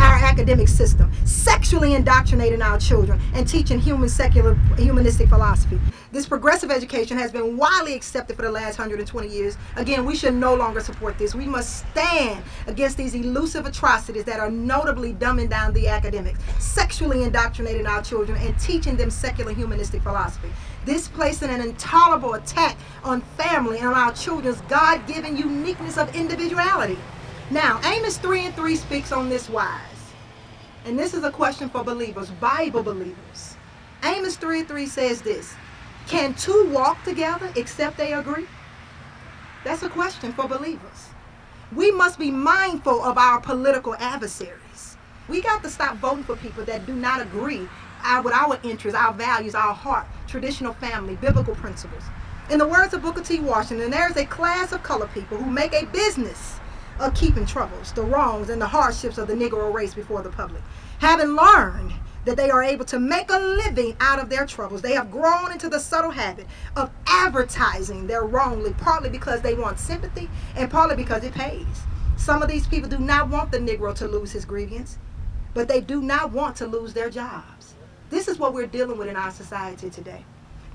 our 0.03 0.15
academic 0.15 0.67
system, 0.67 1.09
sexually 1.25 1.93
indoctrinating 1.93 2.61
our 2.61 2.77
children, 2.77 3.19
and 3.33 3.47
teaching 3.47 3.79
human 3.79 4.09
secular 4.09 4.55
humanistic 4.77 5.29
philosophy. 5.29 5.79
This 6.11 6.25
progressive 6.27 6.69
education 6.69 7.17
has 7.17 7.31
been 7.31 7.55
widely 7.55 7.95
accepted 7.95 8.35
for 8.35 8.41
the 8.41 8.51
last 8.51 8.77
120 8.77 9.27
years. 9.27 9.57
Again, 9.77 10.05
we 10.05 10.15
should 10.15 10.33
no 10.33 10.53
longer 10.53 10.81
support 10.81 11.17
this. 11.17 11.33
We 11.33 11.45
must 11.45 11.87
stand 11.89 12.43
against 12.67 12.97
these 12.97 13.15
elusive 13.15 13.65
atrocities 13.65 14.25
that 14.25 14.39
are 14.39 14.51
notably 14.51 15.13
dumbing 15.13 15.49
down 15.49 15.73
the 15.73 15.87
academics, 15.87 16.39
sexually 16.59 17.23
indoctrinating 17.23 17.87
our 17.87 18.01
children, 18.01 18.37
and 18.41 18.59
teaching 18.59 18.97
them 18.97 19.09
secular 19.09 19.53
humanistic 19.53 20.03
philosophy. 20.03 20.49
This 20.85 21.07
placing 21.07 21.49
an 21.49 21.61
intolerable 21.61 22.33
attack 22.33 22.77
on 23.05 23.21
family 23.37 23.77
and 23.77 23.87
on 23.87 23.93
our 23.93 24.11
children's 24.11 24.59
God 24.61 25.07
given 25.07 25.37
uniqueness 25.37 25.97
of 25.97 26.13
individuality. 26.13 26.97
Now, 27.49 27.79
Amos 27.85 28.17
3 28.17 28.47
and 28.47 28.55
3 28.55 28.75
speaks 28.75 29.11
on 29.11 29.29
this 29.29 29.49
wise. 29.49 29.92
And 30.85 30.99
this 30.99 31.13
is 31.13 31.23
a 31.23 31.31
question 31.31 31.69
for 31.69 31.83
believers, 31.83 32.29
Bible 32.31 32.83
believers. 32.83 33.55
Amos 34.03 34.35
3 34.35 34.63
3 34.63 34.85
says 34.85 35.21
this 35.21 35.53
Can 36.07 36.33
two 36.33 36.69
walk 36.71 37.01
together 37.05 37.49
except 37.55 37.97
they 37.97 38.13
agree? 38.13 38.47
That's 39.63 39.83
a 39.83 39.89
question 39.89 40.33
for 40.33 40.47
believers. 40.47 41.09
We 41.73 41.91
must 41.91 42.19
be 42.19 42.31
mindful 42.31 43.01
of 43.01 43.17
our 43.17 43.39
political 43.39 43.95
adversaries. 43.95 44.97
We 45.29 45.41
got 45.41 45.63
to 45.63 45.69
stop 45.69 45.97
voting 45.97 46.25
for 46.25 46.35
people 46.35 46.65
that 46.65 46.85
do 46.85 46.93
not 46.93 47.21
agree 47.21 47.67
uh, 48.03 48.21
with 48.23 48.33
our 48.33 48.59
interests, 48.63 48.99
our 48.99 49.13
values, 49.13 49.55
our 49.55 49.73
heart, 49.73 50.05
traditional 50.27 50.73
family, 50.73 51.15
biblical 51.15 51.55
principles. 51.55 52.03
In 52.49 52.59
the 52.59 52.67
words 52.67 52.93
of 52.93 53.01
Booker 53.01 53.23
T. 53.23 53.39
Washington, 53.39 53.89
there 53.89 54.09
is 54.11 54.17
a 54.17 54.25
class 54.25 54.73
of 54.73 54.83
colored 54.83 55.13
people 55.13 55.37
who 55.37 55.49
make 55.49 55.73
a 55.73 55.85
business 55.85 56.59
of 56.99 57.13
keeping 57.13 57.45
troubles, 57.45 57.91
the 57.93 58.03
wrongs, 58.03 58.49
and 58.49 58.61
the 58.61 58.67
hardships 58.67 59.17
of 59.17 59.27
the 59.27 59.33
Negro 59.33 59.73
race 59.73 59.93
before 59.93 60.21
the 60.21 60.29
public. 60.29 60.61
Having 60.99 61.35
learned 61.35 61.93
that 62.25 62.37
they 62.37 62.49
are 62.49 62.63
able 62.63 62.85
to 62.85 62.99
make 62.99 63.29
a 63.29 63.39
living 63.39 63.95
out 63.99 64.19
of 64.19 64.29
their 64.29 64.45
troubles, 64.45 64.81
they 64.81 64.93
have 64.93 65.11
grown 65.11 65.51
into 65.51 65.69
the 65.69 65.79
subtle 65.79 66.11
habit 66.11 66.47
of 66.75 66.89
advertising 67.07 68.07
their 68.07 68.23
wrongly, 68.23 68.73
partly 68.77 69.09
because 69.09 69.41
they 69.41 69.53
want 69.53 69.79
sympathy 69.79 70.29
and 70.55 70.71
partly 70.71 70.95
because 70.95 71.23
it 71.23 71.33
pays. 71.33 71.83
Some 72.15 72.41
of 72.41 72.47
these 72.47 72.67
people 72.67 72.89
do 72.89 72.99
not 72.99 73.29
want 73.29 73.51
the 73.51 73.59
Negro 73.59 73.93
to 73.95 74.07
lose 74.07 74.31
his 74.31 74.45
grievance, 74.45 74.97
but 75.53 75.67
they 75.67 75.81
do 75.81 76.01
not 76.01 76.31
want 76.31 76.55
to 76.57 76.67
lose 76.67 76.93
their 76.93 77.09
jobs. 77.09 77.73
This 78.09 78.27
is 78.27 78.39
what 78.39 78.53
we're 78.53 78.67
dealing 78.67 78.97
with 78.97 79.09
in 79.09 79.15
our 79.15 79.31
society 79.31 79.89
today. 79.89 80.23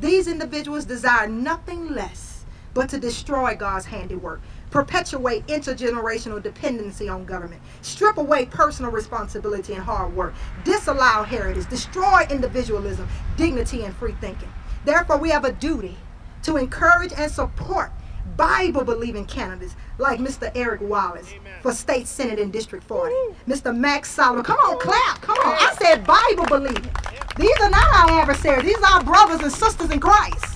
These 0.00 0.28
individuals 0.28 0.84
desire 0.84 1.28
nothing 1.28 1.88
less 1.88 2.44
but 2.74 2.88
to 2.90 2.98
destroy 2.98 3.56
God's 3.56 3.86
handiwork, 3.86 4.40
perpetuate 4.70 5.46
intergenerational 5.46 6.42
dependency 6.42 7.08
on 7.08 7.24
government, 7.24 7.62
strip 7.82 8.16
away 8.16 8.46
personal 8.46 8.90
responsibility 8.90 9.74
and 9.74 9.82
hard 9.82 10.14
work, 10.14 10.34
disallow 10.64 11.22
heritage, 11.22 11.68
destroy 11.68 12.26
individualism, 12.30 13.08
dignity, 13.36 13.84
and 13.84 13.94
free 13.96 14.14
thinking. 14.20 14.52
Therefore, 14.84 15.18
we 15.18 15.30
have 15.30 15.44
a 15.44 15.52
duty 15.52 15.96
to 16.42 16.56
encourage 16.56 17.12
and 17.16 17.30
support 17.30 17.90
Bible 18.36 18.84
believing 18.84 19.24
candidates 19.24 19.74
like 19.98 20.20
Mr. 20.20 20.50
Eric 20.54 20.80
Wallace 20.80 21.32
Amen. 21.32 21.60
for 21.60 21.72
State 21.72 22.06
Senate 22.06 22.38
in 22.38 22.50
District 22.50 22.84
40, 22.84 23.12
Woo. 23.12 23.36
Mr. 23.48 23.76
Max 23.76 24.10
Solomon. 24.10 24.44
Come 24.44 24.58
on, 24.58 24.78
clap. 24.78 25.20
Come 25.20 25.38
on. 25.38 25.54
I 25.58 25.74
said 25.80 26.06
Bible 26.06 26.46
believing. 26.46 26.90
These 27.36 27.60
are 27.60 27.70
not 27.70 28.10
our 28.10 28.20
adversaries, 28.20 28.64
these 28.64 28.78
are 28.78 28.98
our 28.98 29.04
brothers 29.04 29.40
and 29.40 29.52
sisters 29.52 29.90
in 29.90 30.00
Christ. 30.00 30.47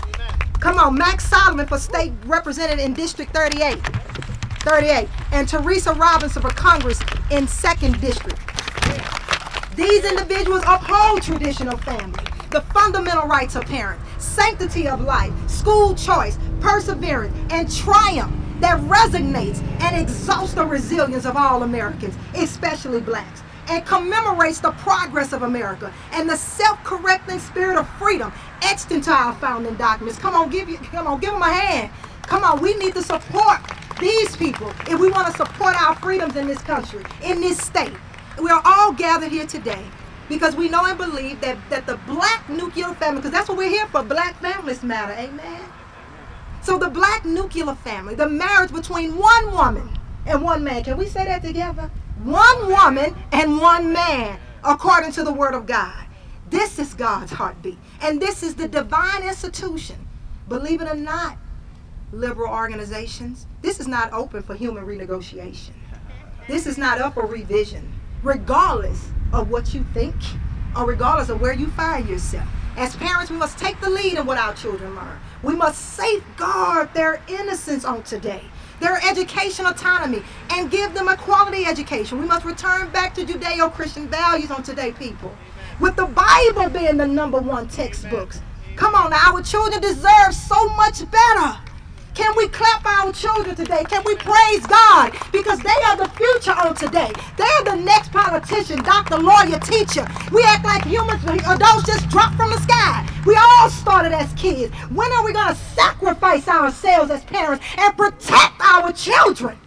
Come 0.63 0.79
on, 0.79 0.95
Max 0.95 1.29
Solomon 1.29 1.67
for 1.67 1.77
State 1.77 2.13
Representative 2.25 2.79
in 2.79 2.95
District 2.95 3.33
38. 3.33 3.79
38. 4.61 5.09
And 5.33 5.49
Teresa 5.49 5.93
Robinson 5.93 6.41
for 6.41 6.51
Congress 6.51 7.01
in 7.33 7.47
2nd 7.49 8.01
District. 8.01 8.39
These 9.75 10.05
individuals 10.05 10.63
uphold 10.65 11.21
traditional 11.21 11.77
family, 11.79 12.25
the 12.53 12.61
fundamental 12.73 13.27
rights 13.27 13.57
of 13.57 13.65
parents, 13.65 14.05
sanctity 14.25 14.87
of 14.87 15.01
life, 15.01 15.33
school 15.51 15.97
choice, 15.97 16.39
perseverance, 16.61 17.37
and 17.51 17.69
triumph 17.69 18.33
that 18.61 18.79
resonates 18.83 19.61
and 19.81 20.01
exalts 20.01 20.55
the 20.55 20.65
resilience 20.65 21.27
of 21.27 21.37
all 21.37 21.65
Americans, 21.65 22.15
especially 22.37 23.01
blacks, 23.01 23.43
and 23.69 23.85
commemorates 23.87 24.61
the 24.61 24.73
progress 24.73 25.33
of 25.33 25.43
America 25.43 25.93
and 26.13 26.29
the 26.29 26.37
self-correcting 26.37 27.39
spirit 27.39 27.77
of 27.79 27.89
freedom 27.91 28.33
etched 28.63 28.91
into 28.91 29.11
our 29.11 29.35
founding 29.37 29.75
documents. 29.77 30.19
Come 30.19 30.35
on, 30.35 30.51
give 30.51 30.69
you, 30.69 30.79
come 30.79 31.07
on, 31.07 31.21
give 31.21 31.33
them 31.33 31.43
a 31.43 31.53
hand. 31.53 31.91
Come 32.23 32.45
on, 32.45 32.61
we 32.61 32.75
need 32.77 32.95
to 32.95 33.03
support 33.03 33.59
these 34.01 34.37
people 34.37 34.71
if 34.89 34.99
we 34.99 35.11
want 35.11 35.27
to 35.29 35.33
support 35.33 35.81
our 35.81 35.95
freedoms 35.97 36.37
in 36.37 36.47
this 36.47 36.61
country, 36.63 37.05
in 37.23 37.41
this 37.41 37.59
state. 37.59 37.93
We 38.43 38.51
are 38.51 38.63
all 38.65 38.93
gathered 38.93 39.31
here 39.31 39.47
today 39.47 39.85
because 40.29 40.57
we 40.57 40.69
know 40.69 40.85
and 40.87 40.97
believe 40.97 41.41
that, 41.43 41.59
that 41.71 41.87
the 41.87 41.97
black 42.07 42.49
nuclear 42.49 42.95
family, 42.95 43.19
because 43.19 43.33
that's 43.33 43.49
what 43.49 43.59
we're 43.59 43.69
here 43.69 43.87
for, 43.89 44.03
black 44.03 44.41
families 44.41 44.83
matter. 44.83 45.13
Amen. 45.13 45.63
So 46.63 46.79
the 46.79 46.89
black 46.89 47.25
nuclear 47.25 47.75
family, 47.75 48.15
the 48.15 48.29
marriage 48.29 48.73
between 48.73 49.17
one 49.17 49.53
woman 49.53 49.99
and 50.27 50.43
one 50.43 50.65
man, 50.65 50.85
can 50.85 50.97
we 50.97 51.07
say 51.07 51.25
that 51.25 51.43
together? 51.43 51.91
One 52.23 52.69
woman 52.69 53.17
and 53.33 53.59
one 53.59 53.93
man, 53.93 54.39
according 54.65 55.13
to 55.13 55.25
the 55.25 55.33
word 55.33 55.55
of 55.55 55.67
God. 55.67 56.05
This 56.51 56.79
is 56.79 56.95
God's 56.95 57.33
heartbeat. 57.33 57.79
And 58.01 58.21
this 58.21 58.43
is 58.43 58.55
the 58.55 58.69
divine 58.69 59.23
institution. 59.23 59.97
Believe 60.49 60.83
it 60.83 60.89
or 60.89 60.95
not, 60.95 61.39
liberal 62.13 62.53
organizations, 62.53 63.47
this 63.63 63.81
is 63.81 63.89
not 63.89 64.13
open 64.13 64.43
for 64.43 64.55
human 64.55 64.85
renegotiation. 64.85 65.73
This 66.49 66.67
is 66.67 66.77
not 66.77 67.01
up 67.01 67.15
for 67.15 67.27
revision, 67.27 67.93
regardless 68.23 69.09
of 69.33 69.51
what 69.51 69.73
you 69.73 69.85
think 69.95 70.15
or 70.77 70.87
regardless 70.87 71.29
of 71.29 71.41
where 71.41 71.55
you 71.55 71.69
find 71.69 72.09
yourself. 72.09 72.47
As 72.77 72.97
parents, 72.97 73.31
we 73.31 73.37
must 73.37 73.59
take 73.59 73.81
the 73.81 73.91
lead 73.91 74.19
in 74.19 74.27
what 74.27 74.39
our 74.39 74.55
children 74.55 74.95
learn. 74.95 75.19
We 75.43 75.55
must 75.55 75.79
safeguard 75.95 76.93
their 76.95 77.23
innocence 77.29 77.85
on 77.85 78.03
today, 78.03 78.43
their 78.83 79.01
education 79.09 79.65
autonomy, 79.67 80.23
and 80.51 80.71
give 80.71 80.93
them 80.93 81.09
a 81.09 81.17
quality 81.17 81.65
education. 81.65 82.21
We 82.21 82.27
must 82.27 82.45
return 82.45 82.91
back 82.91 83.15
to 83.15 83.25
Judeo 83.25 83.73
Christian 83.73 84.09
values 84.09 84.51
on 84.51 84.63
today, 84.63 84.93
people. 84.93 85.33
With 85.81 85.97
the 85.97 86.07
Bible 86.07 86.69
being 86.69 86.97
the 86.99 87.07
number 87.07 87.39
one 87.39 87.69
textbooks. 87.69 88.41
Come 88.77 88.95
on, 88.95 89.11
now, 89.11 89.33
our 89.33 89.43
children 89.43 89.81
deserve 89.81 90.35
so 90.35 90.69
much 90.71 91.11
better. 91.11 91.59
Can 92.15 92.35
we 92.37 92.47
clap 92.49 92.85
our 92.85 93.11
children 93.13 93.57
today? 93.57 93.85
Can 93.89 94.03
we 94.05 94.15
praise 94.17 94.67
God? 94.67 95.17
Because 95.33 95.59
they 95.61 95.71
are 95.87 95.97
the 95.97 96.11
future 96.11 96.53
on 96.53 96.75
today. 96.75 97.11
They 97.39 97.45
are 97.45 97.65
the 97.65 97.77
next 97.77 98.13
politician, 98.13 98.83
doctor, 98.83 99.17
lawyer, 99.17 99.59
teacher. 99.61 100.07
We 100.31 100.43
act 100.45 100.65
like 100.65 100.85
humans, 100.85 101.25
adults 101.25 101.87
just 101.87 102.09
drop 102.11 102.35
from 102.35 102.51
the 102.51 102.61
sky. 102.61 103.09
We 103.25 103.37
all 103.37 103.71
started 103.71 104.13
as 104.13 104.33
kids. 104.35 104.75
When 104.91 105.13
are 105.13 105.25
we 105.25 105.33
going 105.33 105.49
to 105.49 105.55
sacrifice 105.55 106.49
ourselves 106.49 107.11
as 107.11 107.23
parents 107.25 107.65
and 107.79 107.97
protect 107.97 108.61
our 108.61 108.93
children? 108.93 109.59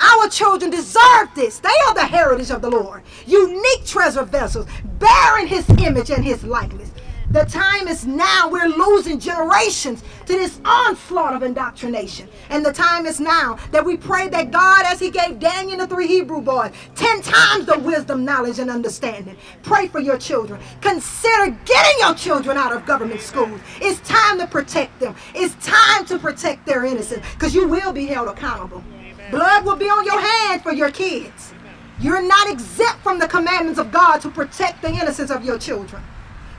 Our 0.00 0.28
children 0.28 0.70
deserve 0.70 1.28
this. 1.34 1.58
They 1.58 1.68
are 1.88 1.94
the 1.94 2.06
heritage 2.06 2.50
of 2.50 2.62
the 2.62 2.70
Lord. 2.70 3.02
Unique 3.26 3.84
treasure 3.84 4.24
vessels, 4.24 4.66
bearing 4.98 5.48
his 5.48 5.68
image 5.70 6.10
and 6.10 6.24
his 6.24 6.44
likeness. 6.44 6.87
The 7.30 7.44
time 7.44 7.88
is 7.88 8.06
now. 8.06 8.48
We're 8.48 8.68
losing 8.68 9.20
generations 9.20 10.02
to 10.24 10.32
this 10.32 10.60
onslaught 10.64 11.34
of 11.34 11.42
indoctrination. 11.42 12.26
And 12.48 12.64
the 12.64 12.72
time 12.72 13.04
is 13.04 13.20
now 13.20 13.58
that 13.70 13.84
we 13.84 13.98
pray 13.98 14.28
that 14.28 14.50
God, 14.50 14.86
as 14.86 14.98
He 14.98 15.10
gave 15.10 15.38
Daniel 15.38 15.78
the 15.78 15.86
three 15.86 16.06
Hebrew 16.06 16.40
boys, 16.40 16.72
10 16.94 17.20
times 17.20 17.66
the 17.66 17.78
wisdom, 17.78 18.24
knowledge, 18.24 18.58
and 18.58 18.70
understanding. 18.70 19.36
Pray 19.62 19.88
for 19.88 20.00
your 20.00 20.16
children. 20.16 20.58
Consider 20.80 21.50
getting 21.66 21.98
your 22.00 22.14
children 22.14 22.56
out 22.56 22.72
of 22.72 22.86
government 22.86 23.20
schools. 23.20 23.60
It's 23.80 24.00
time 24.08 24.38
to 24.38 24.46
protect 24.46 24.98
them. 24.98 25.14
It's 25.34 25.54
time 25.66 26.06
to 26.06 26.18
protect 26.18 26.64
their 26.64 26.86
innocence 26.86 27.26
because 27.34 27.54
you 27.54 27.68
will 27.68 27.92
be 27.92 28.06
held 28.06 28.28
accountable. 28.28 28.82
Blood 29.30 29.66
will 29.66 29.76
be 29.76 29.90
on 29.90 30.06
your 30.06 30.18
hands 30.18 30.62
for 30.62 30.72
your 30.72 30.90
kids. 30.90 31.52
You're 32.00 32.22
not 32.22 32.48
exempt 32.48 33.02
from 33.02 33.18
the 33.18 33.28
commandments 33.28 33.78
of 33.78 33.92
God 33.92 34.18
to 34.22 34.30
protect 34.30 34.80
the 34.80 34.88
innocence 34.88 35.30
of 35.30 35.44
your 35.44 35.58
children. 35.58 36.02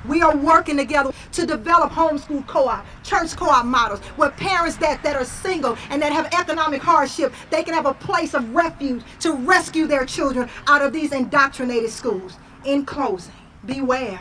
We 0.07 0.21
are 0.21 0.35
working 0.35 0.77
together 0.77 1.11
to 1.33 1.45
develop 1.45 1.91
homeschool 1.91 2.47
co-op, 2.47 2.85
church 3.03 3.35
co-op 3.35 3.65
models 3.65 3.99
where 4.15 4.29
parents 4.31 4.77
that, 4.77 5.03
that 5.03 5.15
are 5.15 5.25
single 5.25 5.77
and 5.89 6.01
that 6.01 6.13
have 6.13 6.33
economic 6.33 6.81
hardship, 6.81 7.33
they 7.49 7.63
can 7.63 7.73
have 7.73 7.85
a 7.85 7.93
place 7.93 8.33
of 8.33 8.55
refuge 8.55 9.03
to 9.19 9.33
rescue 9.33 9.87
their 9.87 10.05
children 10.05 10.49
out 10.67 10.81
of 10.81 10.93
these 10.93 11.11
indoctrinated 11.11 11.89
schools. 11.89 12.37
In 12.65 12.85
closing, 12.85 13.33
beware, 13.65 14.19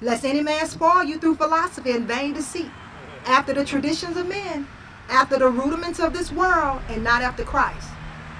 lest 0.00 0.24
any 0.24 0.42
man 0.42 0.66
spoil 0.66 1.04
you 1.04 1.18
through 1.18 1.36
philosophy 1.36 1.92
and 1.92 2.06
vain 2.06 2.34
deceit, 2.34 2.70
after 3.26 3.52
the 3.52 3.64
traditions 3.64 4.16
of 4.16 4.28
men, 4.28 4.66
after 5.08 5.38
the 5.38 5.48
rudiments 5.48 5.98
of 5.98 6.12
this 6.12 6.32
world, 6.32 6.80
and 6.88 7.02
not 7.02 7.22
after 7.22 7.44
Christ. 7.44 7.88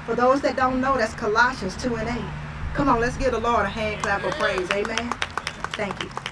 For 0.07 0.15
those 0.15 0.41
that 0.43 0.57
don't 0.57 0.81
know, 0.81 0.97
that's 0.97 1.15
Colossians 1.15 1.77
2 1.83 1.97
and 1.97 2.09
8. 2.09 2.25
Come 2.75 2.89
on, 2.89 3.01
let's 3.01 3.17
give 3.17 3.33
the 3.33 3.39
Lord 3.39 3.67
a 3.67 3.69
hand 3.69 4.03
clap 4.03 4.25
of 4.25 4.33
praise. 4.33 4.71
Amen. 4.71 5.11
Thank 5.75 6.03
you. 6.03 6.30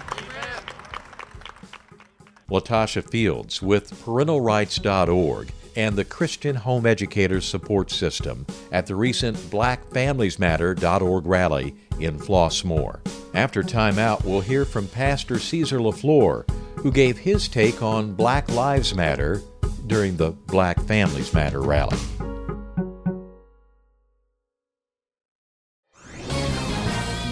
Latasha 2.50 3.09
Fields 3.09 3.61
with 3.61 3.93
parentalrights.org 4.05 5.52
and 5.76 5.97
the 5.97 6.05
Christian 6.05 6.57
Home 6.57 6.87
Educators 6.87 7.45
Support 7.45 7.90
System 7.90 8.47
at 8.73 8.87
the 8.87 8.97
recent 8.97 9.37
BlackFamiliesMatter.org 9.37 11.26
rally 11.26 11.75
in 12.00 12.19
Flossmoor. 12.19 13.00
After 13.35 13.62
timeout, 13.62 14.25
we'll 14.25 14.40
hear 14.40 14.64
from 14.64 14.88
Pastor 14.88 15.38
Caesar 15.38 15.78
LeFlore, 15.78 16.49
who 16.76 16.90
gave 16.90 17.19
his 17.19 17.49
take 17.49 17.83
on 17.83 18.14
Black 18.14 18.49
Lives 18.50 18.95
Matter 18.95 19.43
during 19.87 20.17
the 20.17 20.31
Black 20.31 20.81
Families 20.85 21.35
Matter 21.35 21.61
rally. 21.61 21.99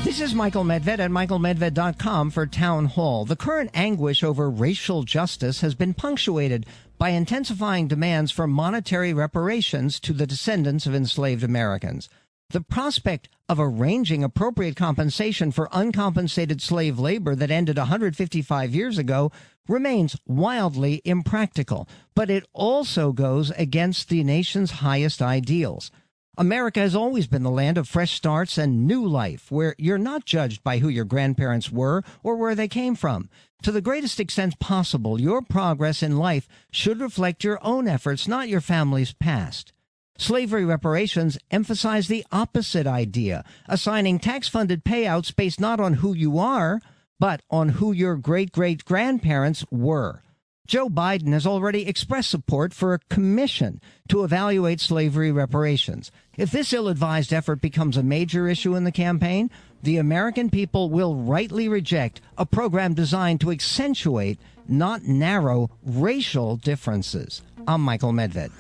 This 0.07 0.21
is 0.21 0.37
Michael 0.37 0.63
Medved 0.63 1.01
at 1.01 1.11
michaelmedved.com 1.11 2.31
for 2.31 2.47
Town 2.47 2.85
Hall. 2.85 3.25
The 3.25 3.35
current 3.35 3.73
anguish 3.75 4.23
over 4.23 4.49
racial 4.49 5.03
justice 5.03 5.63
has 5.63 5.75
been 5.75 5.95
punctuated 5.95 6.65
by 6.97 7.09
intensifying 7.09 7.89
demands 7.89 8.31
for 8.31 8.47
monetary 8.47 9.13
reparations 9.13 9.99
to 9.99 10.13
the 10.13 10.25
descendants 10.25 10.87
of 10.87 10.95
enslaved 10.95 11.43
Americans. 11.43 12.09
The 12.51 12.61
prospect 12.61 13.29
of 13.49 13.59
arranging 13.59 14.23
appropriate 14.23 14.77
compensation 14.77 15.51
for 15.51 15.69
uncompensated 15.73 16.63
slave 16.63 17.01
labor 17.01 17.35
that 17.35 17.51
ended 17.51 17.77
155 17.77 18.73
years 18.73 18.99
ago 18.99 19.33
remains 19.67 20.17
wildly 20.25 21.03
impractical, 21.05 21.89
but 22.15 22.31
it 22.31 22.47
also 22.53 23.11
goes 23.11 23.51
against 23.51 24.09
the 24.09 24.23
nation's 24.23 24.71
highest 24.71 25.21
ideals. 25.21 25.91
America 26.39 26.81
has 26.81 26.95
always 26.95 27.27
been 27.27 27.43
the 27.43 27.51
land 27.51 27.79
of 27.79 27.89
fresh 27.89 28.13
starts 28.13 28.59
and 28.59 28.87
new 28.87 29.07
life, 29.07 29.51
where 29.51 29.75
you're 29.79 29.97
not 29.97 30.27
judged 30.27 30.63
by 30.63 30.79
who 30.79 30.89
your 30.89 31.07
grandparents 31.07 31.73
were 31.73 32.03
or 32.23 32.37
where 32.37 32.55
they 32.55 32.69
came 32.69 32.95
from. 32.95 33.31
To 33.63 33.73
the 33.73 33.81
greatest 33.81 34.21
extent 34.21 34.59
possible, 34.59 35.19
your 35.19 35.41
progress 35.41 36.03
in 36.03 36.19
life 36.19 36.47
should 36.71 37.01
reflect 37.01 37.43
your 37.43 37.59
own 37.63 37.89
efforts, 37.89 38.29
not 38.29 38.51
your 38.51 38.61
family's 38.61 39.15
past. 39.15 39.73
Slavery 40.19 40.67
reparations 40.67 41.39
emphasize 41.51 42.09
the 42.09 42.27
opposite 42.31 42.87
idea, 42.87 43.43
assigning 43.67 44.19
tax 44.19 44.47
funded 44.47 44.85
payouts 44.85 45.35
based 45.35 45.59
not 45.59 45.81
on 45.81 45.95
who 45.95 46.13
you 46.13 46.39
are, 46.39 46.83
but 47.19 47.41
on 47.51 47.71
who 47.71 47.93
your 47.93 48.17
great 48.17 48.53
great 48.53 48.85
grandparents 48.85 49.65
were. 49.71 50.23
Joe 50.67 50.89
Biden 50.89 51.33
has 51.33 51.47
already 51.47 51.87
expressed 51.87 52.29
support 52.29 52.75
for 52.75 52.93
a 52.93 52.99
commission 53.09 53.81
to 54.09 54.25
evaluate 54.25 54.81
slavery 54.81 55.31
reparations. 55.31 56.11
If 56.37 56.51
this 56.51 56.73
ill 56.73 56.89
advised 56.89 57.33
effort 57.33 57.61
becomes 57.61 57.97
a 57.97 58.03
major 58.03 58.49
issue 58.49 58.75
in 58.75 58.83
the 58.83 58.91
campaign, 58.91 59.49
the 59.85 59.99
American 59.99 60.51
people 60.51 60.91
will 60.91 61.15
rightly 61.15 61.69
reject 61.69 62.21
a 62.37 62.45
program 62.45 62.95
designed 62.95 63.41
to 63.43 63.53
accentuate, 63.53 64.41
not 64.67 65.05
narrow, 65.05 65.71
racial 65.85 66.57
differences. 66.57 67.43
I'm 67.69 67.81
Michael 67.83 68.13
Medved. 68.13 68.51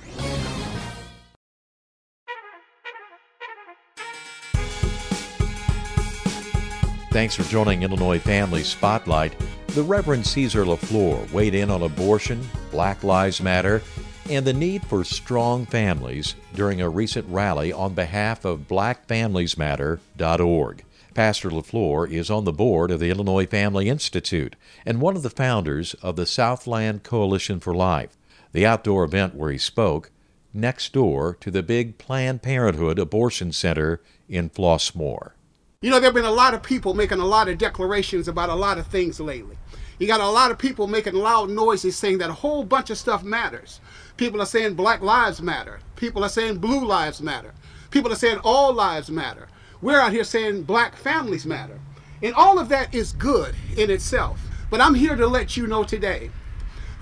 Thanks 7.10 7.34
for 7.34 7.44
joining 7.44 7.82
Illinois 7.82 8.20
Family 8.20 8.62
Spotlight. 8.62 9.34
The 9.76 9.82
Reverend 9.82 10.26
Caesar 10.28 10.64
LeFlore 10.64 11.30
weighed 11.32 11.54
in 11.54 11.70
on 11.70 11.82
abortion, 11.82 12.48
Black 12.70 13.04
Lives 13.04 13.42
Matter, 13.42 13.82
and 14.30 14.46
the 14.46 14.54
need 14.54 14.86
for 14.86 15.04
strong 15.04 15.66
families 15.66 16.34
during 16.54 16.80
a 16.80 16.88
recent 16.88 17.28
rally 17.28 17.74
on 17.74 17.92
behalf 17.92 18.46
of 18.46 18.68
blackfamiliesmatter.org. 18.68 20.84
Pastor 21.12 21.50
LeFlore 21.50 22.10
is 22.10 22.30
on 22.30 22.46
the 22.46 22.54
board 22.54 22.90
of 22.90 23.00
the 23.00 23.10
Illinois 23.10 23.44
Family 23.44 23.90
Institute 23.90 24.56
and 24.86 25.02
one 25.02 25.14
of 25.14 25.22
the 25.22 25.28
founders 25.28 25.92
of 26.00 26.16
the 26.16 26.24
Southland 26.24 27.02
Coalition 27.02 27.60
for 27.60 27.74
Life, 27.74 28.16
the 28.52 28.64
outdoor 28.64 29.04
event 29.04 29.34
where 29.34 29.50
he 29.50 29.58
spoke 29.58 30.10
next 30.54 30.94
door 30.94 31.36
to 31.40 31.50
the 31.50 31.62
big 31.62 31.98
Planned 31.98 32.40
Parenthood 32.40 32.98
abortion 32.98 33.52
center 33.52 34.00
in 34.26 34.48
Flossmoor. 34.48 35.35
You 35.82 35.90
know, 35.90 36.00
there 36.00 36.08
have 36.08 36.14
been 36.14 36.24
a 36.24 36.30
lot 36.30 36.54
of 36.54 36.62
people 36.62 36.94
making 36.94 37.20
a 37.20 37.26
lot 37.26 37.48
of 37.48 37.58
declarations 37.58 38.28
about 38.28 38.48
a 38.48 38.54
lot 38.54 38.78
of 38.78 38.86
things 38.86 39.20
lately. 39.20 39.58
You 39.98 40.06
got 40.06 40.22
a 40.22 40.28
lot 40.28 40.50
of 40.50 40.56
people 40.56 40.86
making 40.86 41.12
loud 41.12 41.50
noises 41.50 41.96
saying 41.96 42.16
that 42.18 42.30
a 42.30 42.34
whole 42.34 42.64
bunch 42.64 42.88
of 42.88 42.96
stuff 42.96 43.22
matters. 43.22 43.80
People 44.16 44.40
are 44.40 44.46
saying 44.46 44.72
black 44.72 45.02
lives 45.02 45.42
matter. 45.42 45.80
People 45.94 46.24
are 46.24 46.30
saying 46.30 46.58
blue 46.58 46.82
lives 46.82 47.20
matter. 47.20 47.52
People 47.90 48.10
are 48.10 48.16
saying 48.16 48.38
all 48.42 48.72
lives 48.72 49.10
matter. 49.10 49.48
We're 49.82 50.00
out 50.00 50.12
here 50.12 50.24
saying 50.24 50.62
black 50.62 50.96
families 50.96 51.44
matter. 51.44 51.78
And 52.22 52.34
all 52.34 52.58
of 52.58 52.70
that 52.70 52.94
is 52.94 53.12
good 53.12 53.54
in 53.76 53.90
itself. 53.90 54.40
But 54.70 54.80
I'm 54.80 54.94
here 54.94 55.14
to 55.14 55.26
let 55.26 55.58
you 55.58 55.66
know 55.66 55.84
today 55.84 56.30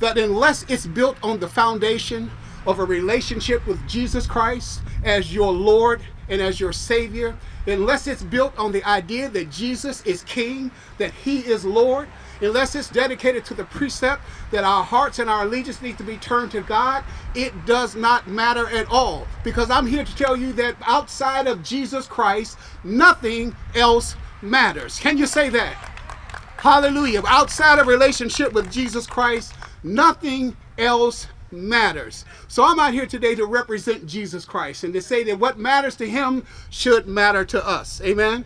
that 0.00 0.18
unless 0.18 0.64
it's 0.68 0.86
built 0.86 1.16
on 1.22 1.38
the 1.38 1.48
foundation 1.48 2.28
of 2.66 2.80
a 2.80 2.84
relationship 2.84 3.64
with 3.68 3.86
Jesus 3.86 4.26
Christ 4.26 4.82
as 5.04 5.32
your 5.32 5.52
Lord 5.52 6.02
and 6.28 6.40
as 6.40 6.60
your 6.60 6.72
Savior, 6.72 7.36
unless 7.66 8.06
it's 8.06 8.22
built 8.22 8.56
on 8.58 8.72
the 8.72 8.84
idea 8.84 9.28
that 9.28 9.50
Jesus 9.50 10.04
is 10.06 10.22
King, 10.24 10.70
that 10.98 11.12
He 11.12 11.40
is 11.40 11.64
Lord, 11.64 12.08
unless 12.40 12.74
it's 12.74 12.88
dedicated 12.88 13.44
to 13.46 13.54
the 13.54 13.64
precept 13.64 14.22
that 14.50 14.64
our 14.64 14.84
hearts 14.84 15.18
and 15.18 15.30
our 15.30 15.44
allegiance 15.44 15.80
need 15.80 15.98
to 15.98 16.04
be 16.04 16.16
turned 16.16 16.50
to 16.52 16.60
God, 16.62 17.04
it 17.34 17.66
does 17.66 17.94
not 17.94 18.28
matter 18.28 18.68
at 18.68 18.90
all. 18.90 19.26
Because 19.42 19.70
I'm 19.70 19.86
here 19.86 20.04
to 20.04 20.16
tell 20.16 20.36
you 20.36 20.52
that 20.54 20.76
outside 20.82 21.46
of 21.46 21.62
Jesus 21.62 22.06
Christ, 22.06 22.58
nothing 22.82 23.54
else 23.74 24.16
matters. 24.42 24.98
Can 24.98 25.16
you 25.16 25.26
say 25.26 25.48
that? 25.50 25.90
Hallelujah. 26.58 27.22
Outside 27.26 27.78
of 27.78 27.86
relationship 27.86 28.52
with 28.52 28.70
Jesus 28.72 29.06
Christ, 29.06 29.54
nothing 29.82 30.56
else 30.78 31.26
matters. 31.54 32.24
So 32.48 32.64
I'm 32.64 32.78
out 32.78 32.92
here 32.92 33.06
today 33.06 33.34
to 33.34 33.46
represent 33.46 34.06
Jesus 34.06 34.44
Christ 34.44 34.84
and 34.84 34.92
to 34.94 35.00
say 35.00 35.24
that 35.24 35.38
what 35.38 35.58
matters 35.58 35.96
to 35.96 36.08
him 36.08 36.44
should 36.70 37.06
matter 37.06 37.44
to 37.46 37.66
us. 37.66 38.00
Amen. 38.02 38.44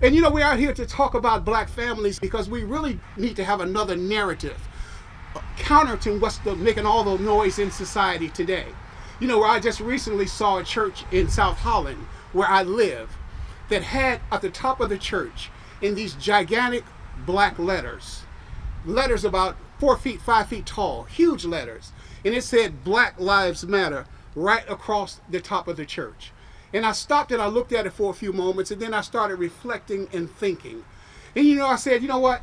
And 0.00 0.14
you 0.14 0.20
know, 0.20 0.30
we're 0.30 0.44
out 0.44 0.58
here 0.58 0.74
to 0.74 0.84
talk 0.84 1.14
about 1.14 1.44
black 1.44 1.68
families 1.68 2.18
because 2.18 2.48
we 2.48 2.64
really 2.64 2.98
need 3.16 3.36
to 3.36 3.44
have 3.44 3.60
another 3.60 3.96
narrative 3.96 4.68
counter 5.56 5.96
to 5.96 6.18
what's 6.18 6.38
the, 6.38 6.56
making 6.56 6.86
all 6.86 7.04
the 7.04 7.22
noise 7.22 7.58
in 7.58 7.70
society 7.70 8.28
today. 8.28 8.66
You 9.20 9.28
know, 9.28 9.38
where 9.38 9.48
I 9.48 9.60
just 9.60 9.80
recently 9.80 10.26
saw 10.26 10.58
a 10.58 10.64
church 10.64 11.04
in 11.12 11.28
South 11.28 11.58
Holland 11.58 12.06
where 12.32 12.48
I 12.48 12.62
live 12.62 13.16
that 13.68 13.82
had 13.82 14.20
at 14.30 14.42
the 14.42 14.50
top 14.50 14.80
of 14.80 14.88
the 14.88 14.98
church 14.98 15.50
in 15.80 15.94
these 15.94 16.14
gigantic 16.14 16.84
black 17.24 17.58
letters, 17.58 18.22
letters 18.84 19.24
about 19.24 19.56
four 19.78 19.96
feet, 19.96 20.20
five 20.20 20.48
feet 20.48 20.66
tall, 20.66 21.04
huge 21.04 21.44
letters 21.44 21.92
and 22.24 22.34
it 22.34 22.42
said 22.42 22.84
Black 22.84 23.18
Lives 23.18 23.64
Matter 23.66 24.06
right 24.34 24.68
across 24.68 25.20
the 25.28 25.40
top 25.40 25.68
of 25.68 25.76
the 25.76 25.86
church. 25.86 26.32
And 26.72 26.86
I 26.86 26.92
stopped 26.92 27.32
and 27.32 27.42
I 27.42 27.46
looked 27.46 27.72
at 27.72 27.86
it 27.86 27.92
for 27.92 28.10
a 28.10 28.14
few 28.14 28.32
moments 28.32 28.70
and 28.70 28.80
then 28.80 28.94
I 28.94 29.02
started 29.02 29.36
reflecting 29.36 30.08
and 30.12 30.30
thinking. 30.30 30.84
And 31.36 31.46
you 31.46 31.56
know, 31.56 31.66
I 31.66 31.76
said, 31.76 32.02
you 32.02 32.08
know 32.08 32.18
what? 32.18 32.42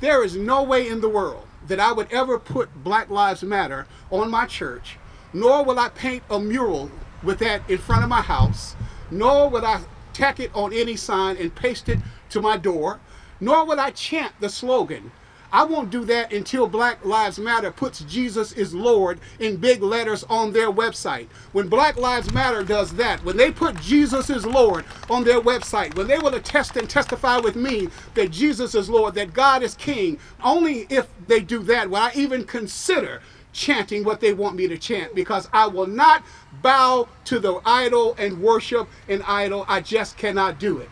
There 0.00 0.24
is 0.24 0.36
no 0.36 0.62
way 0.62 0.88
in 0.88 1.00
the 1.00 1.08
world 1.08 1.46
that 1.66 1.80
I 1.80 1.92
would 1.92 2.12
ever 2.12 2.38
put 2.38 2.84
Black 2.84 3.10
Lives 3.10 3.42
Matter 3.42 3.86
on 4.10 4.30
my 4.30 4.46
church, 4.46 4.96
nor 5.32 5.64
will 5.64 5.78
I 5.78 5.88
paint 5.88 6.22
a 6.30 6.40
mural 6.40 6.90
with 7.22 7.38
that 7.40 7.68
in 7.68 7.78
front 7.78 8.04
of 8.04 8.08
my 8.08 8.22
house, 8.22 8.76
nor 9.10 9.48
will 9.48 9.64
I 9.64 9.82
tack 10.12 10.40
it 10.40 10.54
on 10.54 10.72
any 10.72 10.96
sign 10.96 11.36
and 11.36 11.54
paste 11.54 11.88
it 11.88 11.98
to 12.30 12.40
my 12.40 12.56
door, 12.56 13.00
nor 13.40 13.64
will 13.64 13.80
I 13.80 13.90
chant 13.90 14.32
the 14.40 14.48
slogan, 14.48 15.12
I 15.52 15.64
won't 15.64 15.90
do 15.90 16.04
that 16.04 16.32
until 16.32 16.66
Black 16.66 17.04
Lives 17.04 17.38
Matter 17.38 17.70
puts 17.70 18.00
Jesus 18.00 18.52
is 18.52 18.74
Lord 18.74 19.18
in 19.40 19.56
big 19.56 19.82
letters 19.82 20.24
on 20.24 20.52
their 20.52 20.70
website. 20.70 21.28
When 21.52 21.68
Black 21.68 21.96
Lives 21.96 22.32
Matter 22.32 22.62
does 22.62 22.92
that, 22.96 23.24
when 23.24 23.36
they 23.38 23.50
put 23.50 23.80
Jesus 23.80 24.28
is 24.28 24.44
Lord 24.44 24.84
on 25.08 25.24
their 25.24 25.40
website, 25.40 25.94
when 25.94 26.06
they 26.06 26.18
will 26.18 26.34
attest 26.34 26.76
and 26.76 26.88
testify 26.88 27.38
with 27.38 27.56
me 27.56 27.88
that 28.14 28.30
Jesus 28.30 28.74
is 28.74 28.90
Lord, 28.90 29.14
that 29.14 29.32
God 29.32 29.62
is 29.62 29.74
King, 29.74 30.18
only 30.44 30.86
if 30.90 31.08
they 31.26 31.40
do 31.40 31.62
that 31.64 31.88
will 31.88 31.96
I 31.96 32.12
even 32.14 32.44
consider 32.44 33.22
chanting 33.52 34.04
what 34.04 34.20
they 34.20 34.34
want 34.34 34.54
me 34.54 34.68
to 34.68 34.76
chant 34.76 35.14
because 35.14 35.48
I 35.52 35.66
will 35.66 35.86
not 35.86 36.22
bow 36.62 37.08
to 37.24 37.38
the 37.38 37.60
idol 37.64 38.14
and 38.18 38.40
worship 38.40 38.88
an 39.08 39.22
idol. 39.22 39.64
I 39.66 39.80
just 39.80 40.16
cannot 40.16 40.58
do 40.58 40.78
it. 40.78 40.90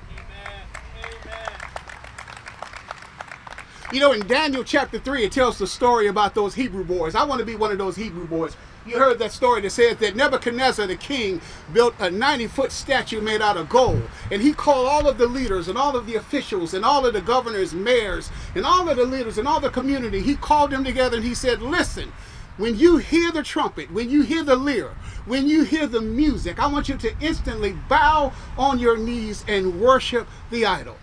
You 3.97 4.03
know, 4.03 4.13
in 4.13 4.27
Daniel 4.27 4.63
chapter 4.63 4.99
3, 4.99 5.25
it 5.25 5.33
tells 5.33 5.57
the 5.57 5.67
story 5.67 6.09
about 6.09 6.35
those 6.35 6.55
Hebrew 6.55 6.85
boys. 6.85 7.15
I 7.15 7.25
want 7.25 7.39
to 7.39 7.47
be 7.47 7.57
one 7.57 7.73
of 7.73 7.79
those 7.79 7.97
Hebrew 7.97 8.27
boys. 8.27 8.55
You 8.85 8.99
heard 8.99 9.19
that 9.21 9.33
story 9.33 9.63
that 9.63 9.71
says 9.71 9.97
that 9.97 10.15
Nebuchadnezzar 10.15 10.87
the 10.87 10.97
king 10.97 11.41
built 11.73 11.95
a 11.99 12.11
90 12.11 12.47
foot 12.49 12.73
statue 12.73 13.23
made 13.23 13.41
out 13.41 13.57
of 13.57 13.71
gold. 13.71 14.03
And 14.31 14.43
he 14.43 14.53
called 14.53 14.87
all 14.87 15.09
of 15.09 15.17
the 15.17 15.27
leaders 15.27 15.69
and 15.69 15.79
all 15.79 15.97
of 15.97 16.07
the 16.07 16.17
officials 16.17 16.75
and 16.75 16.85
all 16.85 17.07
of 17.07 17.15
the 17.15 17.23
governors, 17.23 17.73
mayors, 17.73 18.31
and 18.55 18.67
all 18.67 18.87
of 18.87 18.99
the 18.99 19.07
leaders 19.07 19.39
and 19.39 19.49
all 19.49 19.61
the 19.61 19.71
community. 19.71 20.21
He 20.21 20.37
called 20.37 20.73
them 20.73 20.85
together 20.85 21.17
and 21.17 21.25
he 21.25 21.35
said, 21.35 21.63
Listen, 21.63 22.13
when 22.59 22.79
you 22.79 22.99
hear 22.99 23.33
the 23.33 23.43
trumpet, 23.43 23.91
when 23.91 24.11
you 24.11 24.21
hear 24.21 24.43
the 24.43 24.57
lyre, 24.57 24.95
when 25.25 25.49
you 25.49 25.63
hear 25.63 25.87
the 25.87 26.03
music, 26.03 26.59
I 26.59 26.67
want 26.67 26.91
you 26.91 26.99
to 26.99 27.17
instantly 27.23 27.73
bow 27.89 28.35
on 28.59 28.79
your 28.79 28.99
knees 28.99 29.43
and 29.49 29.81
worship 29.81 30.29
the 30.51 30.67
idol. 30.67 30.99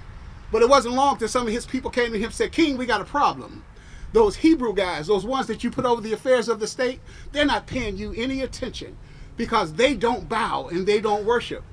But 0.53 0.61
it 0.61 0.69
wasn't 0.69 0.93
long 0.93 1.17
till 1.17 1.27
some 1.27 1.47
of 1.47 1.51
his 1.51 1.65
people 1.65 1.89
came 1.89 2.11
to 2.11 2.17
him 2.17 2.25
and 2.25 2.33
said, 2.33 2.51
King, 2.51 2.77
we 2.77 2.85
got 2.85 3.01
a 3.01 3.05
problem. 3.05 3.65
those 4.13 4.35
Hebrew 4.35 4.73
guys, 4.75 5.07
those 5.07 5.25
ones 5.25 5.47
that 5.47 5.63
you 5.63 5.71
put 5.71 5.83
over 5.83 5.99
the 5.99 6.13
affairs 6.13 6.47
of 6.47 6.59
the 6.59 6.67
state, 6.67 6.99
they're 7.31 7.43
not 7.43 7.65
paying 7.65 7.97
you 7.97 8.13
any 8.15 8.41
attention 8.41 8.95
because 9.35 9.73
they 9.73 9.95
don't 9.95 10.29
bow 10.29 10.67
and 10.67 10.85
they 10.85 11.01
don't 11.01 11.25
worship. 11.25 11.63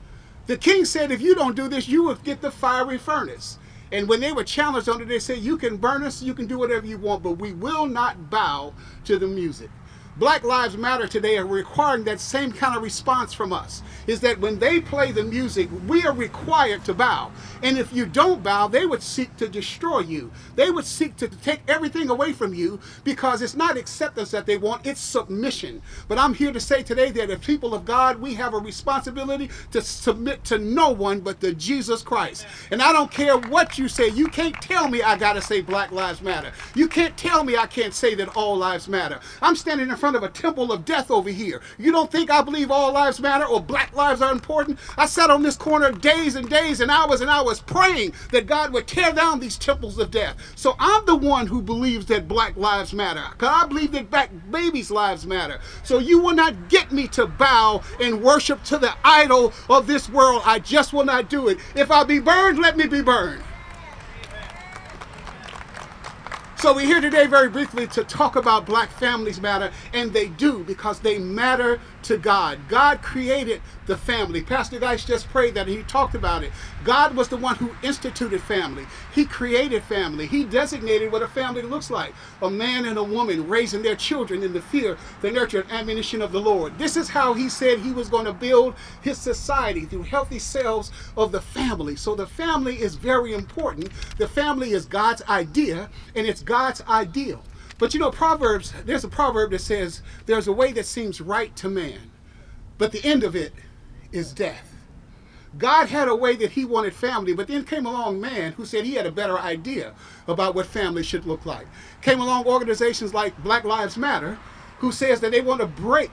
The 0.46 0.56
king 0.56 0.86
said, 0.86 1.12
if 1.12 1.20
you 1.20 1.34
don't 1.34 1.54
do 1.54 1.68
this, 1.68 1.88
you 1.88 2.04
will 2.04 2.14
get 2.14 2.40
the 2.40 2.50
fiery 2.50 2.96
furnace. 2.96 3.58
And 3.92 4.08
when 4.08 4.20
they 4.20 4.32
were 4.32 4.44
challenged 4.44 4.88
on 4.88 5.02
it, 5.02 5.08
they 5.08 5.18
said, 5.18 5.38
you 5.38 5.58
can 5.58 5.76
burn 5.76 6.02
us, 6.02 6.22
you 6.22 6.32
can 6.32 6.46
do 6.46 6.58
whatever 6.58 6.86
you 6.86 6.96
want, 6.96 7.22
but 7.22 7.32
we 7.32 7.52
will 7.52 7.84
not 7.86 8.30
bow 8.30 8.72
to 9.04 9.18
the 9.18 9.26
music. 9.26 9.68
Black 10.16 10.44
Lives 10.44 10.76
Matter 10.76 11.06
today 11.06 11.38
are 11.38 11.46
requiring 11.46 12.04
that 12.04 12.20
same 12.20 12.52
kind 12.52 12.76
of 12.76 12.82
response 12.82 13.32
from 13.32 13.52
us. 13.52 13.82
Is 14.06 14.20
that 14.20 14.40
when 14.40 14.58
they 14.58 14.80
play 14.80 15.12
the 15.12 15.22
music, 15.22 15.68
we 15.86 16.04
are 16.04 16.12
required 16.12 16.84
to 16.84 16.94
bow. 16.94 17.30
And 17.62 17.78
if 17.78 17.92
you 17.92 18.06
don't 18.06 18.42
bow, 18.42 18.68
they 18.68 18.86
would 18.86 19.02
seek 19.02 19.36
to 19.36 19.48
destroy 19.48 20.00
you. 20.00 20.30
They 20.56 20.70
would 20.70 20.84
seek 20.84 21.16
to 21.16 21.28
take 21.28 21.60
everything 21.68 22.10
away 22.10 22.32
from 22.32 22.52
you 22.54 22.80
because 23.04 23.40
it's 23.40 23.54
not 23.54 23.76
acceptance 23.76 24.30
that 24.32 24.46
they 24.46 24.56
want, 24.56 24.86
it's 24.86 25.00
submission. 25.00 25.80
But 26.08 26.18
I'm 26.18 26.34
here 26.34 26.52
to 26.52 26.60
say 26.60 26.82
today 26.82 27.10
that 27.12 27.30
as 27.30 27.38
people 27.38 27.74
of 27.74 27.84
God, 27.84 28.20
we 28.20 28.34
have 28.34 28.54
a 28.54 28.58
responsibility 28.58 29.48
to 29.70 29.80
submit 29.80 30.44
to 30.44 30.58
no 30.58 30.90
one 30.90 31.20
but 31.20 31.40
to 31.40 31.54
Jesus 31.54 32.02
Christ. 32.02 32.46
And 32.70 32.82
I 32.82 32.92
don't 32.92 33.10
care 33.10 33.38
what 33.38 33.78
you 33.78 33.88
say. 33.88 34.08
You 34.08 34.26
can't 34.26 34.60
tell 34.60 34.88
me 34.88 35.02
I 35.02 35.16
got 35.16 35.34
to 35.34 35.42
say 35.42 35.60
Black 35.60 35.92
Lives 35.92 36.20
Matter. 36.20 36.52
You 36.74 36.88
can't 36.88 37.16
tell 37.16 37.44
me 37.44 37.56
I 37.56 37.66
can't 37.66 37.94
say 37.94 38.14
that 38.16 38.36
all 38.36 38.56
lives 38.56 38.88
matter. 38.88 39.20
I'm 39.40 39.56
standing 39.56 39.88
in 39.88 39.96
front 40.00 40.16
of 40.16 40.22
a 40.22 40.28
temple 40.28 40.72
of 40.72 40.84
death 40.84 41.10
over 41.10 41.30
here. 41.30 41.60
You 41.78 41.92
don't 41.92 42.10
think 42.10 42.30
I 42.30 42.42
believe 42.42 42.70
all 42.70 42.92
lives 42.92 43.20
matter 43.20 43.44
or 43.44 43.60
black 43.60 43.94
lives 43.94 44.22
are 44.22 44.32
important? 44.32 44.78
I 44.96 45.06
sat 45.06 45.30
on 45.30 45.42
this 45.42 45.56
corner 45.56 45.92
days 45.92 46.34
and 46.34 46.48
days 46.48 46.80
and 46.80 46.90
hours 46.90 47.20
and 47.20 47.30
hours 47.30 47.60
praying 47.60 48.14
that 48.32 48.46
God 48.46 48.72
would 48.72 48.86
tear 48.86 49.12
down 49.12 49.38
these 49.38 49.58
temples 49.58 49.98
of 49.98 50.10
death. 50.10 50.36
So 50.56 50.74
I'm 50.78 51.04
the 51.04 51.16
one 51.16 51.46
who 51.46 51.62
believes 51.62 52.06
that 52.06 52.26
black 52.26 52.56
lives 52.56 52.92
matter. 52.92 53.24
Because 53.32 53.50
I 53.52 53.66
believe 53.66 53.92
that 53.92 54.10
black 54.10 54.30
babies' 54.50 54.90
lives 54.90 55.26
matter. 55.26 55.60
So 55.84 55.98
you 55.98 56.20
will 56.20 56.34
not 56.34 56.70
get 56.70 56.90
me 56.90 57.06
to 57.08 57.26
bow 57.26 57.82
and 58.00 58.22
worship 58.22 58.64
to 58.64 58.78
the 58.78 58.94
idol 59.04 59.52
of 59.68 59.86
this 59.86 60.08
world. 60.08 60.42
I 60.44 60.58
just 60.58 60.92
will 60.92 61.04
not 61.04 61.28
do 61.28 61.48
it. 61.48 61.58
If 61.74 61.90
I 61.90 62.04
be 62.04 62.18
burned, 62.18 62.58
let 62.58 62.76
me 62.76 62.86
be 62.86 63.02
burned. 63.02 63.42
So 66.60 66.74
we're 66.74 66.84
here 66.84 67.00
today 67.00 67.26
very 67.26 67.48
briefly 67.48 67.86
to 67.86 68.04
talk 68.04 68.36
about 68.36 68.66
black 68.66 68.90
families 68.90 69.40
matter, 69.40 69.72
and 69.94 70.12
they 70.12 70.28
do 70.28 70.62
because 70.64 71.00
they 71.00 71.18
matter 71.18 71.80
to 72.04 72.16
God. 72.16 72.58
God 72.68 73.02
created 73.02 73.60
the 73.86 73.96
family. 73.96 74.42
Pastor 74.42 74.78
Geist 74.78 75.06
just 75.06 75.28
prayed 75.28 75.54
that 75.54 75.66
he 75.66 75.82
talked 75.82 76.14
about 76.14 76.42
it. 76.42 76.52
God 76.84 77.14
was 77.14 77.28
the 77.28 77.36
one 77.36 77.56
who 77.56 77.74
instituted 77.82 78.40
family. 78.40 78.86
He 79.14 79.24
created 79.24 79.82
family. 79.82 80.26
He 80.26 80.44
designated 80.44 81.12
what 81.12 81.22
a 81.22 81.28
family 81.28 81.62
looks 81.62 81.90
like. 81.90 82.14
A 82.42 82.50
man 82.50 82.84
and 82.84 82.98
a 82.98 83.02
woman 83.02 83.48
raising 83.48 83.82
their 83.82 83.96
children 83.96 84.42
in 84.42 84.52
the 84.52 84.60
fear, 84.60 84.96
the 85.20 85.30
nurture, 85.30 85.62
and 85.62 85.70
admonition 85.72 86.22
of 86.22 86.32
the 86.32 86.40
Lord. 86.40 86.78
This 86.78 86.96
is 86.96 87.08
how 87.08 87.34
he 87.34 87.48
said 87.48 87.78
he 87.78 87.92
was 87.92 88.08
going 88.08 88.26
to 88.26 88.32
build 88.32 88.74
his 89.02 89.18
society 89.18 89.86
through 89.86 90.02
healthy 90.02 90.38
cells 90.38 90.92
of 91.16 91.32
the 91.32 91.40
family. 91.40 91.96
So 91.96 92.14
the 92.14 92.26
family 92.26 92.80
is 92.80 92.94
very 92.94 93.34
important. 93.34 93.90
The 94.18 94.28
family 94.28 94.72
is 94.72 94.86
God's 94.86 95.22
idea 95.28 95.90
and 96.14 96.26
it's 96.26 96.42
God's 96.42 96.82
ideal. 96.82 97.42
But 97.80 97.94
you 97.94 97.98
know, 98.00 98.10
Proverbs, 98.10 98.74
there's 98.84 99.04
a 99.04 99.08
proverb 99.08 99.52
that 99.52 99.62
says, 99.62 100.02
There's 100.26 100.46
a 100.46 100.52
way 100.52 100.70
that 100.72 100.84
seems 100.84 101.22
right 101.22 101.56
to 101.56 101.70
man, 101.70 102.10
but 102.76 102.92
the 102.92 103.02
end 103.02 103.24
of 103.24 103.34
it 103.34 103.54
is 104.12 104.34
death. 104.34 104.74
God 105.56 105.88
had 105.88 106.06
a 106.06 106.14
way 106.14 106.36
that 106.36 106.52
he 106.52 106.66
wanted 106.66 106.94
family, 106.94 107.32
but 107.32 107.48
then 107.48 107.64
came 107.64 107.86
along 107.86 108.20
man 108.20 108.52
who 108.52 108.66
said 108.66 108.84
he 108.84 108.94
had 108.94 109.06
a 109.06 109.10
better 109.10 109.38
idea 109.38 109.94
about 110.28 110.54
what 110.54 110.66
family 110.66 111.02
should 111.02 111.24
look 111.24 111.46
like. 111.46 111.66
Came 112.02 112.20
along 112.20 112.46
organizations 112.46 113.14
like 113.14 113.42
Black 113.42 113.64
Lives 113.64 113.96
Matter, 113.96 114.38
who 114.80 114.92
says 114.92 115.20
that 115.20 115.32
they 115.32 115.40
want 115.40 115.62
to 115.62 115.66
break 115.66 116.12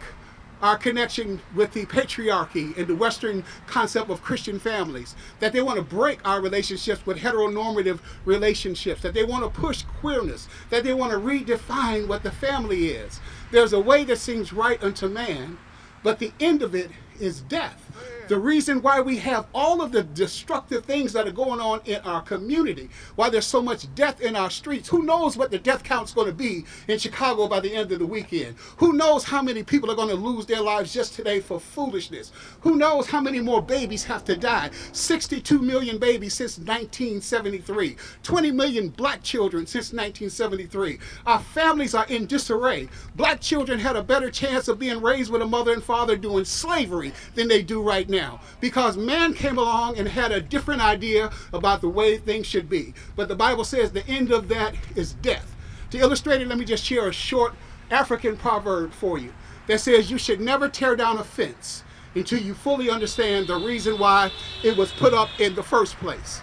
our 0.61 0.77
connection 0.77 1.39
with 1.55 1.73
the 1.73 1.85
patriarchy 1.85 2.75
and 2.77 2.87
the 2.87 2.95
Western 2.95 3.43
concept 3.67 4.09
of 4.09 4.21
Christian 4.21 4.59
families, 4.59 5.15
that 5.39 5.53
they 5.53 5.61
want 5.61 5.77
to 5.77 5.83
break 5.83 6.19
our 6.27 6.41
relationships 6.41 7.05
with 7.05 7.19
heteronormative 7.19 7.99
relationships, 8.25 9.01
that 9.01 9.13
they 9.13 9.23
want 9.23 9.43
to 9.43 9.59
push 9.59 9.83
queerness, 9.99 10.47
that 10.69 10.83
they 10.83 10.93
want 10.93 11.11
to 11.11 11.19
redefine 11.19 12.07
what 12.07 12.23
the 12.23 12.31
family 12.31 12.87
is. 12.87 13.19
There's 13.51 13.73
a 13.73 13.79
way 13.79 14.03
that 14.05 14.17
seems 14.17 14.51
right 14.51 14.81
unto 14.83 15.07
man, 15.07 15.57
but 16.03 16.19
the 16.19 16.31
end 16.39 16.61
of 16.61 16.73
it 16.73 16.91
is 17.19 17.41
death 17.41 17.86
the 18.27 18.37
reason 18.37 18.81
why 18.81 18.99
we 18.99 19.17
have 19.17 19.47
all 19.53 19.81
of 19.81 19.91
the 19.91 20.03
destructive 20.03 20.85
things 20.85 21.13
that 21.13 21.27
are 21.27 21.31
going 21.31 21.59
on 21.59 21.81
in 21.85 22.01
our 22.01 22.21
community, 22.21 22.89
why 23.15 23.29
there's 23.29 23.45
so 23.45 23.61
much 23.61 23.93
death 23.95 24.21
in 24.21 24.35
our 24.35 24.49
streets. 24.49 24.89
Who 24.89 25.03
knows 25.03 25.37
what 25.37 25.49
the 25.49 25.59
death 25.59 25.83
count's 25.83 26.13
going 26.13 26.27
to 26.27 26.33
be 26.33 26.65
in 26.87 26.99
Chicago 26.99 27.47
by 27.47 27.61
the 27.61 27.73
end 27.73 27.91
of 27.91 27.99
the 27.99 28.05
weekend? 28.05 28.55
Who 28.77 28.93
knows 28.93 29.23
how 29.23 29.41
many 29.41 29.63
people 29.63 29.89
are 29.89 29.95
going 29.95 30.09
to 30.09 30.15
lose 30.15 30.45
their 30.45 30.61
lives 30.61 30.93
just 30.93 31.13
today 31.13 31.39
for 31.39 31.59
foolishness? 31.59 32.31
Who 32.61 32.75
knows 32.75 33.07
how 33.07 33.21
many 33.21 33.39
more 33.39 33.61
babies 33.61 34.03
have 34.05 34.25
to 34.25 34.35
die? 34.35 34.71
62 34.91 35.59
million 35.59 35.97
babies 35.97 36.33
since 36.33 36.57
1973, 36.57 37.95
20 38.23 38.51
million 38.51 38.89
black 38.89 39.23
children 39.23 39.65
since 39.65 39.93
1973. 39.93 40.99
Our 41.25 41.39
families 41.39 41.95
are 41.95 42.05
in 42.07 42.25
disarray. 42.25 42.89
Black 43.15 43.39
children 43.39 43.79
had 43.79 43.95
a 43.95 44.03
better 44.03 44.29
chance 44.29 44.67
of 44.67 44.79
being 44.79 45.01
raised 45.01 45.31
with 45.31 45.41
a 45.41 45.47
mother 45.47 45.71
and 45.71 45.83
father 45.83 46.17
doing 46.17 46.43
slavery 46.43 47.13
than 47.35 47.47
they 47.47 47.61
do 47.61 47.81
right 47.87 48.09
now 48.09 48.41
because 48.59 48.97
man 48.97 49.33
came 49.33 49.57
along 49.57 49.97
and 49.97 50.07
had 50.07 50.31
a 50.31 50.41
different 50.41 50.81
idea 50.81 51.31
about 51.53 51.81
the 51.81 51.89
way 51.89 52.17
things 52.17 52.45
should 52.45 52.69
be. 52.69 52.93
But 53.15 53.29
the 53.29 53.35
Bible 53.35 53.63
says 53.63 53.91
the 53.91 54.05
end 54.07 54.31
of 54.31 54.49
that 54.49 54.75
is 54.95 55.13
death. 55.13 55.55
To 55.91 55.97
illustrate 55.97 56.41
it, 56.41 56.47
let 56.47 56.57
me 56.57 56.65
just 56.65 56.83
share 56.83 57.07
a 57.07 57.13
short 57.13 57.53
African 57.89 58.35
proverb 58.35 58.91
for 58.91 59.17
you 59.17 59.33
that 59.67 59.79
says 59.79 60.11
you 60.11 60.17
should 60.17 60.41
never 60.41 60.67
tear 60.67 60.95
down 60.95 61.17
a 61.17 61.23
fence 61.23 61.83
until 62.15 62.39
you 62.39 62.53
fully 62.53 62.89
understand 62.89 63.47
the 63.47 63.55
reason 63.55 63.97
why 63.97 64.31
it 64.63 64.75
was 64.75 64.91
put 64.93 65.13
up 65.13 65.29
in 65.39 65.55
the 65.55 65.63
first 65.63 65.95
place. 65.97 66.41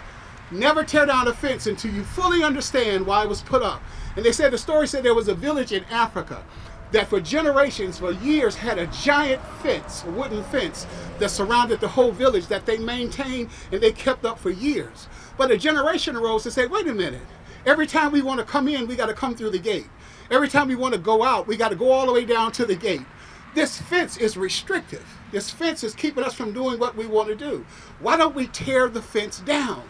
Never 0.51 0.83
tear 0.83 1.05
down 1.05 1.27
a 1.27 1.33
fence 1.33 1.67
until 1.67 1.93
you 1.93 2.03
fully 2.03 2.43
understand 2.43 3.05
why 3.05 3.23
it 3.23 3.29
was 3.29 3.41
put 3.41 3.61
up. 3.61 3.81
And 4.15 4.23
they 4.23 4.31
said 4.31 4.51
the 4.51 4.57
story 4.57 4.87
said 4.87 5.03
there 5.03 5.13
was 5.13 5.27
a 5.27 5.35
village 5.35 5.71
in 5.71 5.83
Africa 5.85 6.43
that 6.91 7.07
for 7.07 7.19
generations, 7.19 7.99
for 7.99 8.11
years, 8.11 8.55
had 8.55 8.77
a 8.77 8.87
giant 8.87 9.41
fence, 9.61 10.03
a 10.03 10.11
wooden 10.11 10.43
fence 10.45 10.85
that 11.19 11.29
surrounded 11.29 11.79
the 11.79 11.87
whole 11.87 12.11
village 12.11 12.47
that 12.47 12.65
they 12.65 12.77
maintained 12.77 13.49
and 13.71 13.81
they 13.81 13.91
kept 13.91 14.25
up 14.25 14.39
for 14.39 14.49
years. 14.49 15.07
But 15.37 15.51
a 15.51 15.57
generation 15.57 16.15
arose 16.15 16.43
to 16.43 16.51
say, 16.51 16.67
wait 16.67 16.87
a 16.87 16.93
minute, 16.93 17.21
every 17.65 17.87
time 17.87 18.11
we 18.11 18.21
want 18.21 18.39
to 18.39 18.45
come 18.45 18.67
in, 18.67 18.87
we 18.87 18.95
got 18.95 19.07
to 19.07 19.13
come 19.13 19.35
through 19.35 19.51
the 19.51 19.59
gate. 19.59 19.87
Every 20.31 20.47
time 20.47 20.67
we 20.67 20.75
want 20.75 20.93
to 20.93 20.99
go 20.99 21.23
out, 21.23 21.47
we 21.47 21.57
got 21.57 21.69
to 21.69 21.75
go 21.75 21.91
all 21.91 22.05
the 22.05 22.13
way 22.13 22.25
down 22.25 22.51
to 22.53 22.65
the 22.65 22.75
gate. 22.75 23.05
This 23.53 23.79
fence 23.79 24.17
is 24.17 24.35
restrictive. 24.35 25.05
This 25.31 25.49
fence 25.49 25.83
is 25.83 25.95
keeping 25.95 26.23
us 26.23 26.33
from 26.33 26.51
doing 26.51 26.79
what 26.79 26.95
we 26.95 27.05
want 27.05 27.29
to 27.29 27.35
do. 27.35 27.65
Why 27.99 28.17
don't 28.17 28.35
we 28.35 28.47
tear 28.47 28.89
the 28.89 29.01
fence 29.01 29.39
down? 29.39 29.83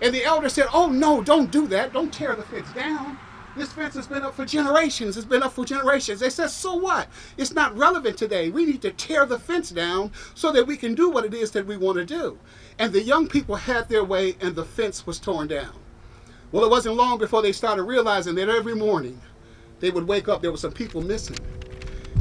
And 0.00 0.14
the 0.14 0.24
elder 0.24 0.48
said, 0.48 0.66
Oh, 0.72 0.88
no, 0.88 1.22
don't 1.22 1.50
do 1.50 1.66
that. 1.68 1.92
Don't 1.92 2.12
tear 2.12 2.36
the 2.36 2.42
fence 2.42 2.72
down. 2.72 3.18
This 3.58 3.72
fence 3.72 3.96
has 3.96 4.06
been 4.06 4.22
up 4.22 4.34
for 4.34 4.44
generations. 4.44 5.16
It's 5.16 5.26
been 5.26 5.42
up 5.42 5.52
for 5.52 5.64
generations. 5.64 6.20
They 6.20 6.30
said, 6.30 6.50
so 6.50 6.76
what? 6.76 7.08
It's 7.36 7.52
not 7.52 7.76
relevant 7.76 8.16
today. 8.16 8.50
We 8.50 8.64
need 8.64 8.82
to 8.82 8.92
tear 8.92 9.26
the 9.26 9.40
fence 9.40 9.70
down 9.70 10.12
so 10.36 10.52
that 10.52 10.68
we 10.68 10.76
can 10.76 10.94
do 10.94 11.10
what 11.10 11.24
it 11.24 11.34
is 11.34 11.50
that 11.50 11.66
we 11.66 11.76
want 11.76 11.98
to 11.98 12.04
do. 12.04 12.38
And 12.78 12.92
the 12.92 13.02
young 13.02 13.26
people 13.26 13.56
had 13.56 13.88
their 13.88 14.04
way 14.04 14.36
and 14.40 14.54
the 14.54 14.64
fence 14.64 15.08
was 15.08 15.18
torn 15.18 15.48
down. 15.48 15.72
Well, 16.52 16.64
it 16.64 16.70
wasn't 16.70 16.94
long 16.94 17.18
before 17.18 17.42
they 17.42 17.50
started 17.50 17.82
realizing 17.82 18.36
that 18.36 18.48
every 18.48 18.76
morning 18.76 19.20
they 19.80 19.90
would 19.90 20.06
wake 20.06 20.28
up, 20.28 20.40
there 20.40 20.52
were 20.52 20.56
some 20.56 20.70
people 20.70 21.02
missing. 21.02 21.38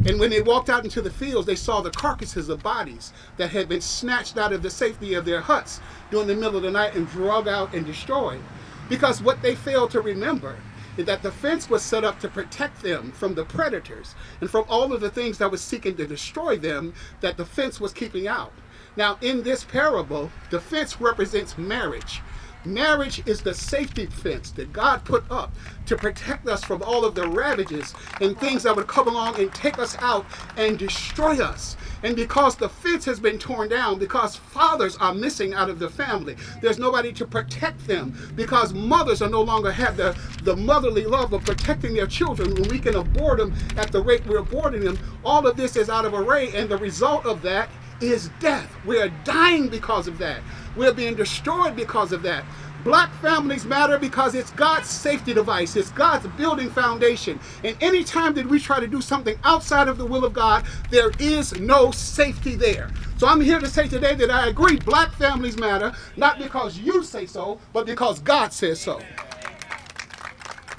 And 0.08 0.19
when 0.19 0.32
they 0.32 0.41
walked 0.41 0.71
out 0.71 0.86
into 0.86 1.04
the 1.04 1.12
fields, 1.12 1.45
they 1.45 1.56
saw 1.56 1.82
the 1.82 1.91
carcasses 1.91 2.50
of 2.50 2.63
bodies 2.63 3.13
that 3.38 3.52
had 3.52 3.69
been 3.69 3.82
snatched 3.82 4.39
out 4.39 4.54
of 4.54 4.63
the 4.63 4.71
safety 4.71 5.13
of 5.13 5.26
their 5.26 5.41
huts 5.41 5.82
during 6.10 6.26
the 6.26 6.36
middle 6.36 6.58
of 6.58 6.63
the 6.63 6.71
night 6.71 6.95
and 6.95 7.08
drug 7.10 7.47
out 7.47 7.76
and 7.76 7.86
destroyed. 7.86 8.41
Because 8.89 9.21
what 9.21 9.43
they 9.43 9.54
failed 9.54 9.91
to 9.91 10.02
remember 10.02 10.56
that 11.05 11.21
the 11.21 11.31
fence 11.31 11.69
was 11.69 11.81
set 11.81 12.03
up 12.03 12.19
to 12.19 12.27
protect 12.27 12.81
them 12.81 13.12
from 13.12 13.36
the 13.36 13.45
predators 13.45 14.15
and 14.41 14.49
from 14.49 14.65
all 14.67 14.91
of 14.93 15.01
the 15.01 15.10
things 15.10 15.38
that 15.38 15.51
was 15.51 15.62
seeking 15.62 15.95
to 15.95 16.07
destroy 16.07 16.57
them 16.57 16.93
that 17.21 17.38
the 17.38 17.45
fence 17.45 17.79
was 17.79 17.93
keeping 17.93 18.27
out. 18.27 18.53
Now, 18.95 19.17
in 19.21 19.43
this 19.43 19.63
parable, 19.63 20.31
the 20.49 20.60
fence 20.60 20.99
represents 20.99 21.57
marriage. 21.57 22.21
Marriage 22.67 23.23
is 23.25 23.41
the 23.41 23.53
safety 23.53 24.08
fence 24.08 24.51
that 24.51 24.73
God 24.73 25.06
put 25.06 25.23
up 25.32 25.53
to 25.86 25.95
protect 25.95 26.47
us 26.47 26.63
from 26.65 26.82
all 26.84 27.06
of 27.06 27.15
the 27.15 27.25
ravages 27.25 27.93
and 28.19 28.38
things 28.38 28.63
that 28.63 28.75
would 28.75 28.88
come 28.88 29.08
along 29.08 29.39
and 29.39 29.53
take 29.53 29.80
us 29.80 29.95
out 29.99 30.25
and 30.58 30.77
destroy 30.77 31.41
us. 31.41 31.77
And 32.03 32.15
because 32.15 32.58
the 32.58 32.67
fence 32.67 33.06
has 33.06 33.19
been 33.21 33.39
torn 33.39 33.69
down, 33.69 33.99
because 33.99 34.36
fathers 34.36 34.97
are 34.97 35.13
missing 35.13 35.53
out 35.53 35.69
of 35.69 35.80
the 35.80 35.89
family, 35.89 36.36
there's 36.62 36.77
nobody 36.77 37.13
to 37.13 37.25
protect 37.25 37.88
them, 37.88 38.34
because 38.36 38.73
mothers 38.73 39.21
are 39.21 39.30
no 39.30 39.41
longer 39.41 39.71
have 39.71 39.95
the, 39.95 40.17
the 40.43 40.56
motherly 40.56 41.06
love 41.06 41.32
of 41.32 41.45
protecting 41.45 41.93
their 41.93 42.06
children 42.06 42.53
when 42.53 42.69
we 42.69 42.80
can 42.80 42.95
abort 42.95 43.39
them 43.39 43.53
at 43.77 43.91
the 43.91 44.01
rate 44.01 44.25
we're 44.27 44.41
aborting 44.41 44.84
them. 44.84 44.99
All 45.23 45.47
of 45.47 45.56
this 45.56 45.77
is 45.77 45.89
out 45.89 46.06
of 46.06 46.13
array, 46.13 46.51
and 46.53 46.69
the 46.69 46.77
result 46.77 47.25
of 47.25 47.41
that 47.43 47.69
is 48.01 48.30
death. 48.39 48.71
We 48.86 49.01
are 49.01 49.10
dying 49.23 49.69
because 49.69 50.08
of 50.08 50.17
that. 50.19 50.41
We're 50.78 50.94
being 50.94 51.16
destroyed 51.16 51.76
because 51.76 52.12
of 52.12 52.22
that. 52.22 52.46
Black 52.84 53.12
families 53.16 53.66
matter 53.66 53.98
because 53.98 54.36
it's 54.36 54.52
God's 54.52 54.88
safety 54.88 55.34
device, 55.34 55.76
it's 55.76 55.90
God's 55.90 56.28
building 56.38 56.70
foundation. 56.70 57.40
And 57.63 57.76
anytime 57.82 58.34
that 58.36 58.46
we 58.46 58.60
try 58.60 58.80
to 58.80 58.88
do 58.88 59.02
something 59.02 59.38
outside 59.44 59.88
of 59.88 59.98
the 59.98 60.06
will 60.06 60.24
of 60.24 60.34
God, 60.34 60.66
there 60.90 61.12
is 61.20 61.60
no 61.60 61.92
safety 61.92 62.56
there. 62.56 62.92
So 63.18 63.28
I'm 63.28 63.42
here 63.42 63.60
to 63.60 63.68
say 63.68 63.88
today 63.88 64.13
that 64.16 64.30
I 64.30 64.48
agree 64.48 64.78
black 64.78 65.12
families 65.13 65.58
matter, 65.58 65.92
not 66.16 66.38
because 66.38 66.78
you 66.78 67.04
say 67.04 67.26
so, 67.26 67.60
but 67.74 67.86
because 67.86 68.20
God 68.20 68.54
says 68.54 68.80
so. 68.80 69.02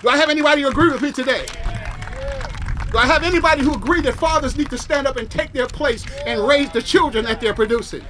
Do 0.00 0.08
I 0.08 0.16
have 0.16 0.30
anybody 0.30 0.62
who 0.62 0.68
agree 0.68 0.90
with 0.90 1.02
me 1.02 1.10
today? 1.10 1.44
Do 2.90 2.96
I 2.96 3.04
have 3.04 3.24
anybody 3.24 3.62
who 3.62 3.74
agree 3.74 4.00
that 4.02 4.14
fathers 4.14 4.56
need 4.56 4.70
to 4.70 4.78
stand 4.78 5.06
up 5.06 5.16
and 5.16 5.28
take 5.30 5.52
their 5.52 5.66
place 5.66 6.06
and 6.24 6.46
raise 6.46 6.70
the 6.70 6.80
children 6.80 7.24
that 7.26 7.40
they're 7.40 7.52
producing? 7.52 8.02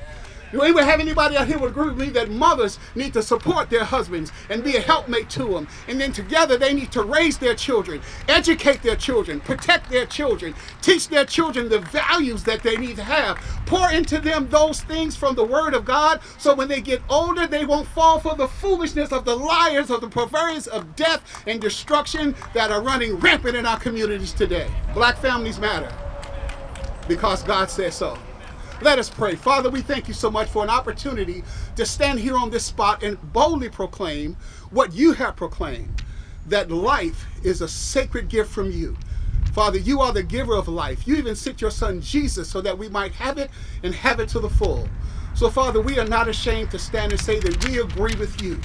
Do 0.51 0.63
anyone 0.63 0.85
have 0.85 1.01
anybody 1.01 1.37
out 1.37 1.47
here 1.47 1.59
would 1.59 1.73
agree 1.73 1.89
with 1.89 1.99
me 1.99 2.09
that 2.11 2.31
mothers 2.31 2.79
need 2.95 3.13
to 3.13 3.23
support 3.23 3.69
their 3.69 3.85
husbands 3.85 4.33
and 4.49 4.65
be 4.65 4.77
a 4.77 4.81
helpmate 4.81 5.29
to 5.31 5.45
them? 5.45 5.69
And 5.87 6.01
then 6.01 6.13
together 6.13 6.57
they 6.57 6.73
need 6.73 6.91
to 6.93 7.03
raise 7.03 7.37
their 7.37 7.55
children, 7.55 8.01
educate 8.29 8.83
their 8.83 8.97
children, 8.97 9.41
protect 9.41 9.91
their 9.91 10.07
children, 10.07 10.55
teach 10.81 11.09
their 11.09 11.27
children 11.27 11.69
the 11.69 11.81
values 11.81 12.45
that 12.45 12.63
they 12.63 12.77
need 12.77 12.97
to 12.97 13.05
have, 13.05 13.37
pour 13.67 13.91
into 13.91 14.19
them 14.19 14.49
those 14.49 14.81
things 14.81 15.15
from 15.15 15.35
the 15.35 15.45
Word 15.45 15.75
of 15.75 15.85
God 15.85 16.21
so 16.39 16.55
when 16.55 16.69
they 16.69 16.81
get 16.81 17.03
older 17.11 17.47
they 17.47 17.67
won't 17.67 17.89
fall 17.89 18.19
for 18.19 18.35
the 18.35 18.49
foolishness 18.49 19.13
of 19.13 19.27
the 19.27 19.37
liars, 19.37 19.91
of 19.91 20.01
the 20.01 20.09
perverters 20.09 20.67
of 20.67 20.97
death 20.97 21.45
and 21.47 21.61
destruction 21.61 22.35
that 22.55 22.71
are 22.71 22.83
running 22.83 23.17
rampant 23.17 23.57
in 23.57 23.67
our 23.67 23.79
communities 23.79 24.33
today. 24.33 24.71
Black 24.95 25.19
families 25.19 25.59
matter 25.59 25.93
because 27.07 27.43
God 27.43 27.71
says 27.71 27.95
so. 27.95 28.19
Let 28.81 29.01
us 29.01 29.11
pray. 29.11 29.35
Father, 29.35 29.71
we 29.71 29.81
thank 29.81 30.07
you 30.07 30.15
so 30.15 30.31
much 30.31 30.49
for 30.49 30.63
an 30.63 30.71
opportunity 30.71 31.43
to 31.75 31.85
stand 31.85 32.21
here 32.21 32.37
on 32.37 32.51
this 32.51 32.65
spot 32.65 33.03
and 33.03 33.21
boldly 33.33 33.69
proclaim 33.69 34.37
what 34.71 34.93
you 34.93 35.13
have 35.15 35.35
proclaimed 35.35 36.03
that 36.47 36.71
life 36.71 37.27
is 37.43 37.61
a 37.61 37.67
sacred 37.67 38.29
gift 38.29 38.51
from 38.53 38.71
you. 38.71 38.97
Father, 39.53 39.79
you 39.79 40.01
are 40.01 40.13
the 40.13 40.23
giver 40.23 40.55
of 40.55 40.69
life. 40.69 41.09
You 41.09 41.17
even 41.17 41.35
sent 41.35 41.61
your 41.61 41.73
son 41.73 42.01
Jesus 42.01 42.49
so 42.49 42.61
that 42.61 42.79
we 42.79 42.89
might 42.89 43.13
have 43.15 43.37
it 43.37 43.51
and 43.83 43.93
have 43.97 44.21
it 44.21 44.29
to 44.31 44.39
the 44.39 44.49
full. 44.49 44.89
So, 45.35 45.51
Father, 45.51 45.81
we 45.81 45.99
are 45.99 46.07
not 46.07 46.29
ashamed 46.29 46.71
to 46.71 46.79
stand 46.79 47.11
and 47.11 47.21
say 47.21 47.41
that 47.41 47.65
we 47.67 47.81
agree 47.81 48.15
with 48.15 48.41
you 48.41 48.61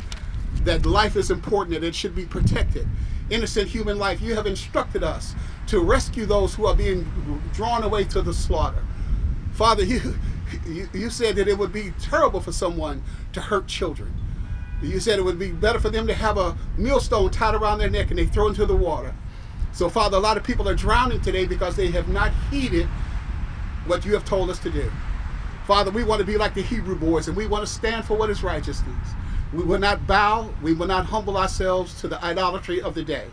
that 0.63 0.86
life 0.86 1.15
is 1.15 1.32
important 1.32 1.76
and 1.76 1.84
it 1.84 1.95
should 1.95 2.15
be 2.15 2.26
protected. 2.26 2.88
Innocent 3.32 3.67
human 3.67 3.97
life, 3.97 4.21
you 4.21 4.36
have 4.36 4.45
instructed 4.45 5.04
us 5.04 5.34
to 5.67 5.80
rescue 5.80 6.28
those 6.28 6.54
who 6.54 6.67
are 6.67 6.76
being 6.76 7.10
drawn 7.54 7.82
away 7.82 8.04
to 8.06 8.21
the 8.21 8.34
slaughter. 8.34 8.84
Father, 9.54 9.84
you, 9.84 10.16
you, 10.68 10.89
you 10.94 11.10
said 11.10 11.36
that 11.36 11.48
it 11.48 11.58
would 11.58 11.72
be 11.72 11.94
terrible 12.00 12.42
for 12.42 12.52
someone 12.52 13.04
to 13.34 13.42
hurt 13.42 13.68
children. 13.68 14.13
You 14.82 15.00
said 15.00 15.18
it 15.18 15.22
would 15.22 15.39
be 15.39 15.52
better 15.52 15.80
for 15.80 15.89
them 15.89 16.08
to 16.08 16.13
have 16.13 16.38
a 16.38 16.58
millstone 16.78 17.32
tied 17.32 17.56
around 17.56 17.80
their 17.80 17.89
neck 17.89 18.10
and 18.10 18.20
they 18.20 18.26
throw 18.26 18.48
into 18.50 18.66
the 18.66 18.76
water. 18.76 19.16
So, 19.72 19.89
Father, 19.89 20.18
a 20.18 20.20
lot 20.20 20.38
of 20.38 20.44
people 20.44 20.68
are 20.68 20.76
drowning 20.76 21.22
today 21.22 21.46
because 21.46 21.76
they 21.76 21.89
have 21.92 22.10
not 22.10 22.32
heeded 22.52 22.88
what 23.86 24.06
you 24.06 24.13
have 24.13 24.26
told 24.26 24.50
us 24.50 24.60
to 24.60 24.70
do. 24.70 24.92
Father, 25.66 25.92
we 25.92 26.04
want 26.04 26.20
to 26.20 26.26
be 26.26 26.38
like 26.38 26.54
the 26.54 26.62
Hebrew 26.62 26.96
boys 26.96 27.28
and 27.28 27.38
we 27.38 27.48
want 27.48 27.66
to 27.66 27.72
stand 27.72 28.06
for 28.06 28.18
what 28.18 28.30
is 28.30 28.44
righteousness. 28.44 29.08
We 29.54 29.63
will 29.63 29.80
not 29.80 30.06
bow, 30.06 30.50
we 30.62 30.74
will 30.74 30.88
not 30.88 31.06
humble 31.06 31.38
ourselves 31.38 32.00
to 32.02 32.08
the 32.08 32.24
idolatry 32.24 32.82
of 32.82 32.96
the 32.96 33.04
day. 33.04 33.28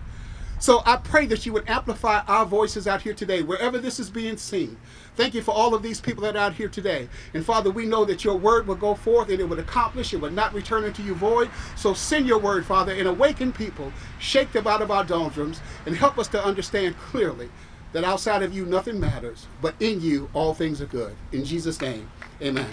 So 0.61 0.83
I 0.85 0.97
pray 0.97 1.25
that 1.27 1.47
you 1.47 1.55
would 1.55 1.69
amplify 1.69 2.21
our 2.29 2.45
voices 2.45 2.87
out 2.87 3.01
here 3.01 3.15
today, 3.15 3.43
wherever 3.43 3.79
this 3.79 3.99
is 3.99 4.11
being 4.11 4.37
seen. 4.37 4.77
Thank 5.17 5.33
you 5.33 5.41
for 5.41 5.53
all 5.53 5.75
of 5.75 5.83
these 5.83 6.03
people 6.03 6.23
that 6.25 6.37
are 6.37 6.39
out 6.39 6.53
here 6.53 6.69
today. 6.69 7.09
And 7.33 7.45
Father, 7.45 7.71
we 7.71 7.87
know 7.87 8.05
that 8.05 8.25
your 8.25 8.37
word 8.37 8.67
will 8.67 8.75
go 8.75 8.95
forth 8.95 9.31
and 9.31 9.41
it 9.41 9.49
would 9.49 9.59
accomplish, 9.59 10.13
it 10.13 10.19
would 10.19 10.35
not 10.35 10.53
return 10.53 10.85
into 10.85 11.03
you 11.03 11.15
void. 11.15 11.51
So 11.77 11.95
send 11.95 12.27
your 12.27 12.39
word, 12.39 12.67
Father, 12.67 12.93
and 12.93 13.09
awaken 13.09 13.53
people, 13.53 13.91
shake 14.19 14.53
them 14.53 14.67
out 14.67 14.83
of 14.83 14.91
our 14.91 15.03
doldrums, 15.03 15.63
and 15.87 15.97
help 15.97 16.19
us 16.19 16.29
to 16.29 16.45
understand 16.45 16.99
clearly 16.99 17.49
that 17.93 18.05
outside 18.05 18.43
of 18.43 18.55
you 18.55 18.67
nothing 18.67 19.01
matters, 19.01 19.47
but 19.63 19.75
in 19.81 20.03
you 20.03 20.29
all 20.35 20.53
things 20.53 20.83
are 20.83 20.87
good. 20.87 21.17
In 21.33 21.43
Jesus' 21.43 21.81
name, 21.81 22.11
amen. 22.43 22.69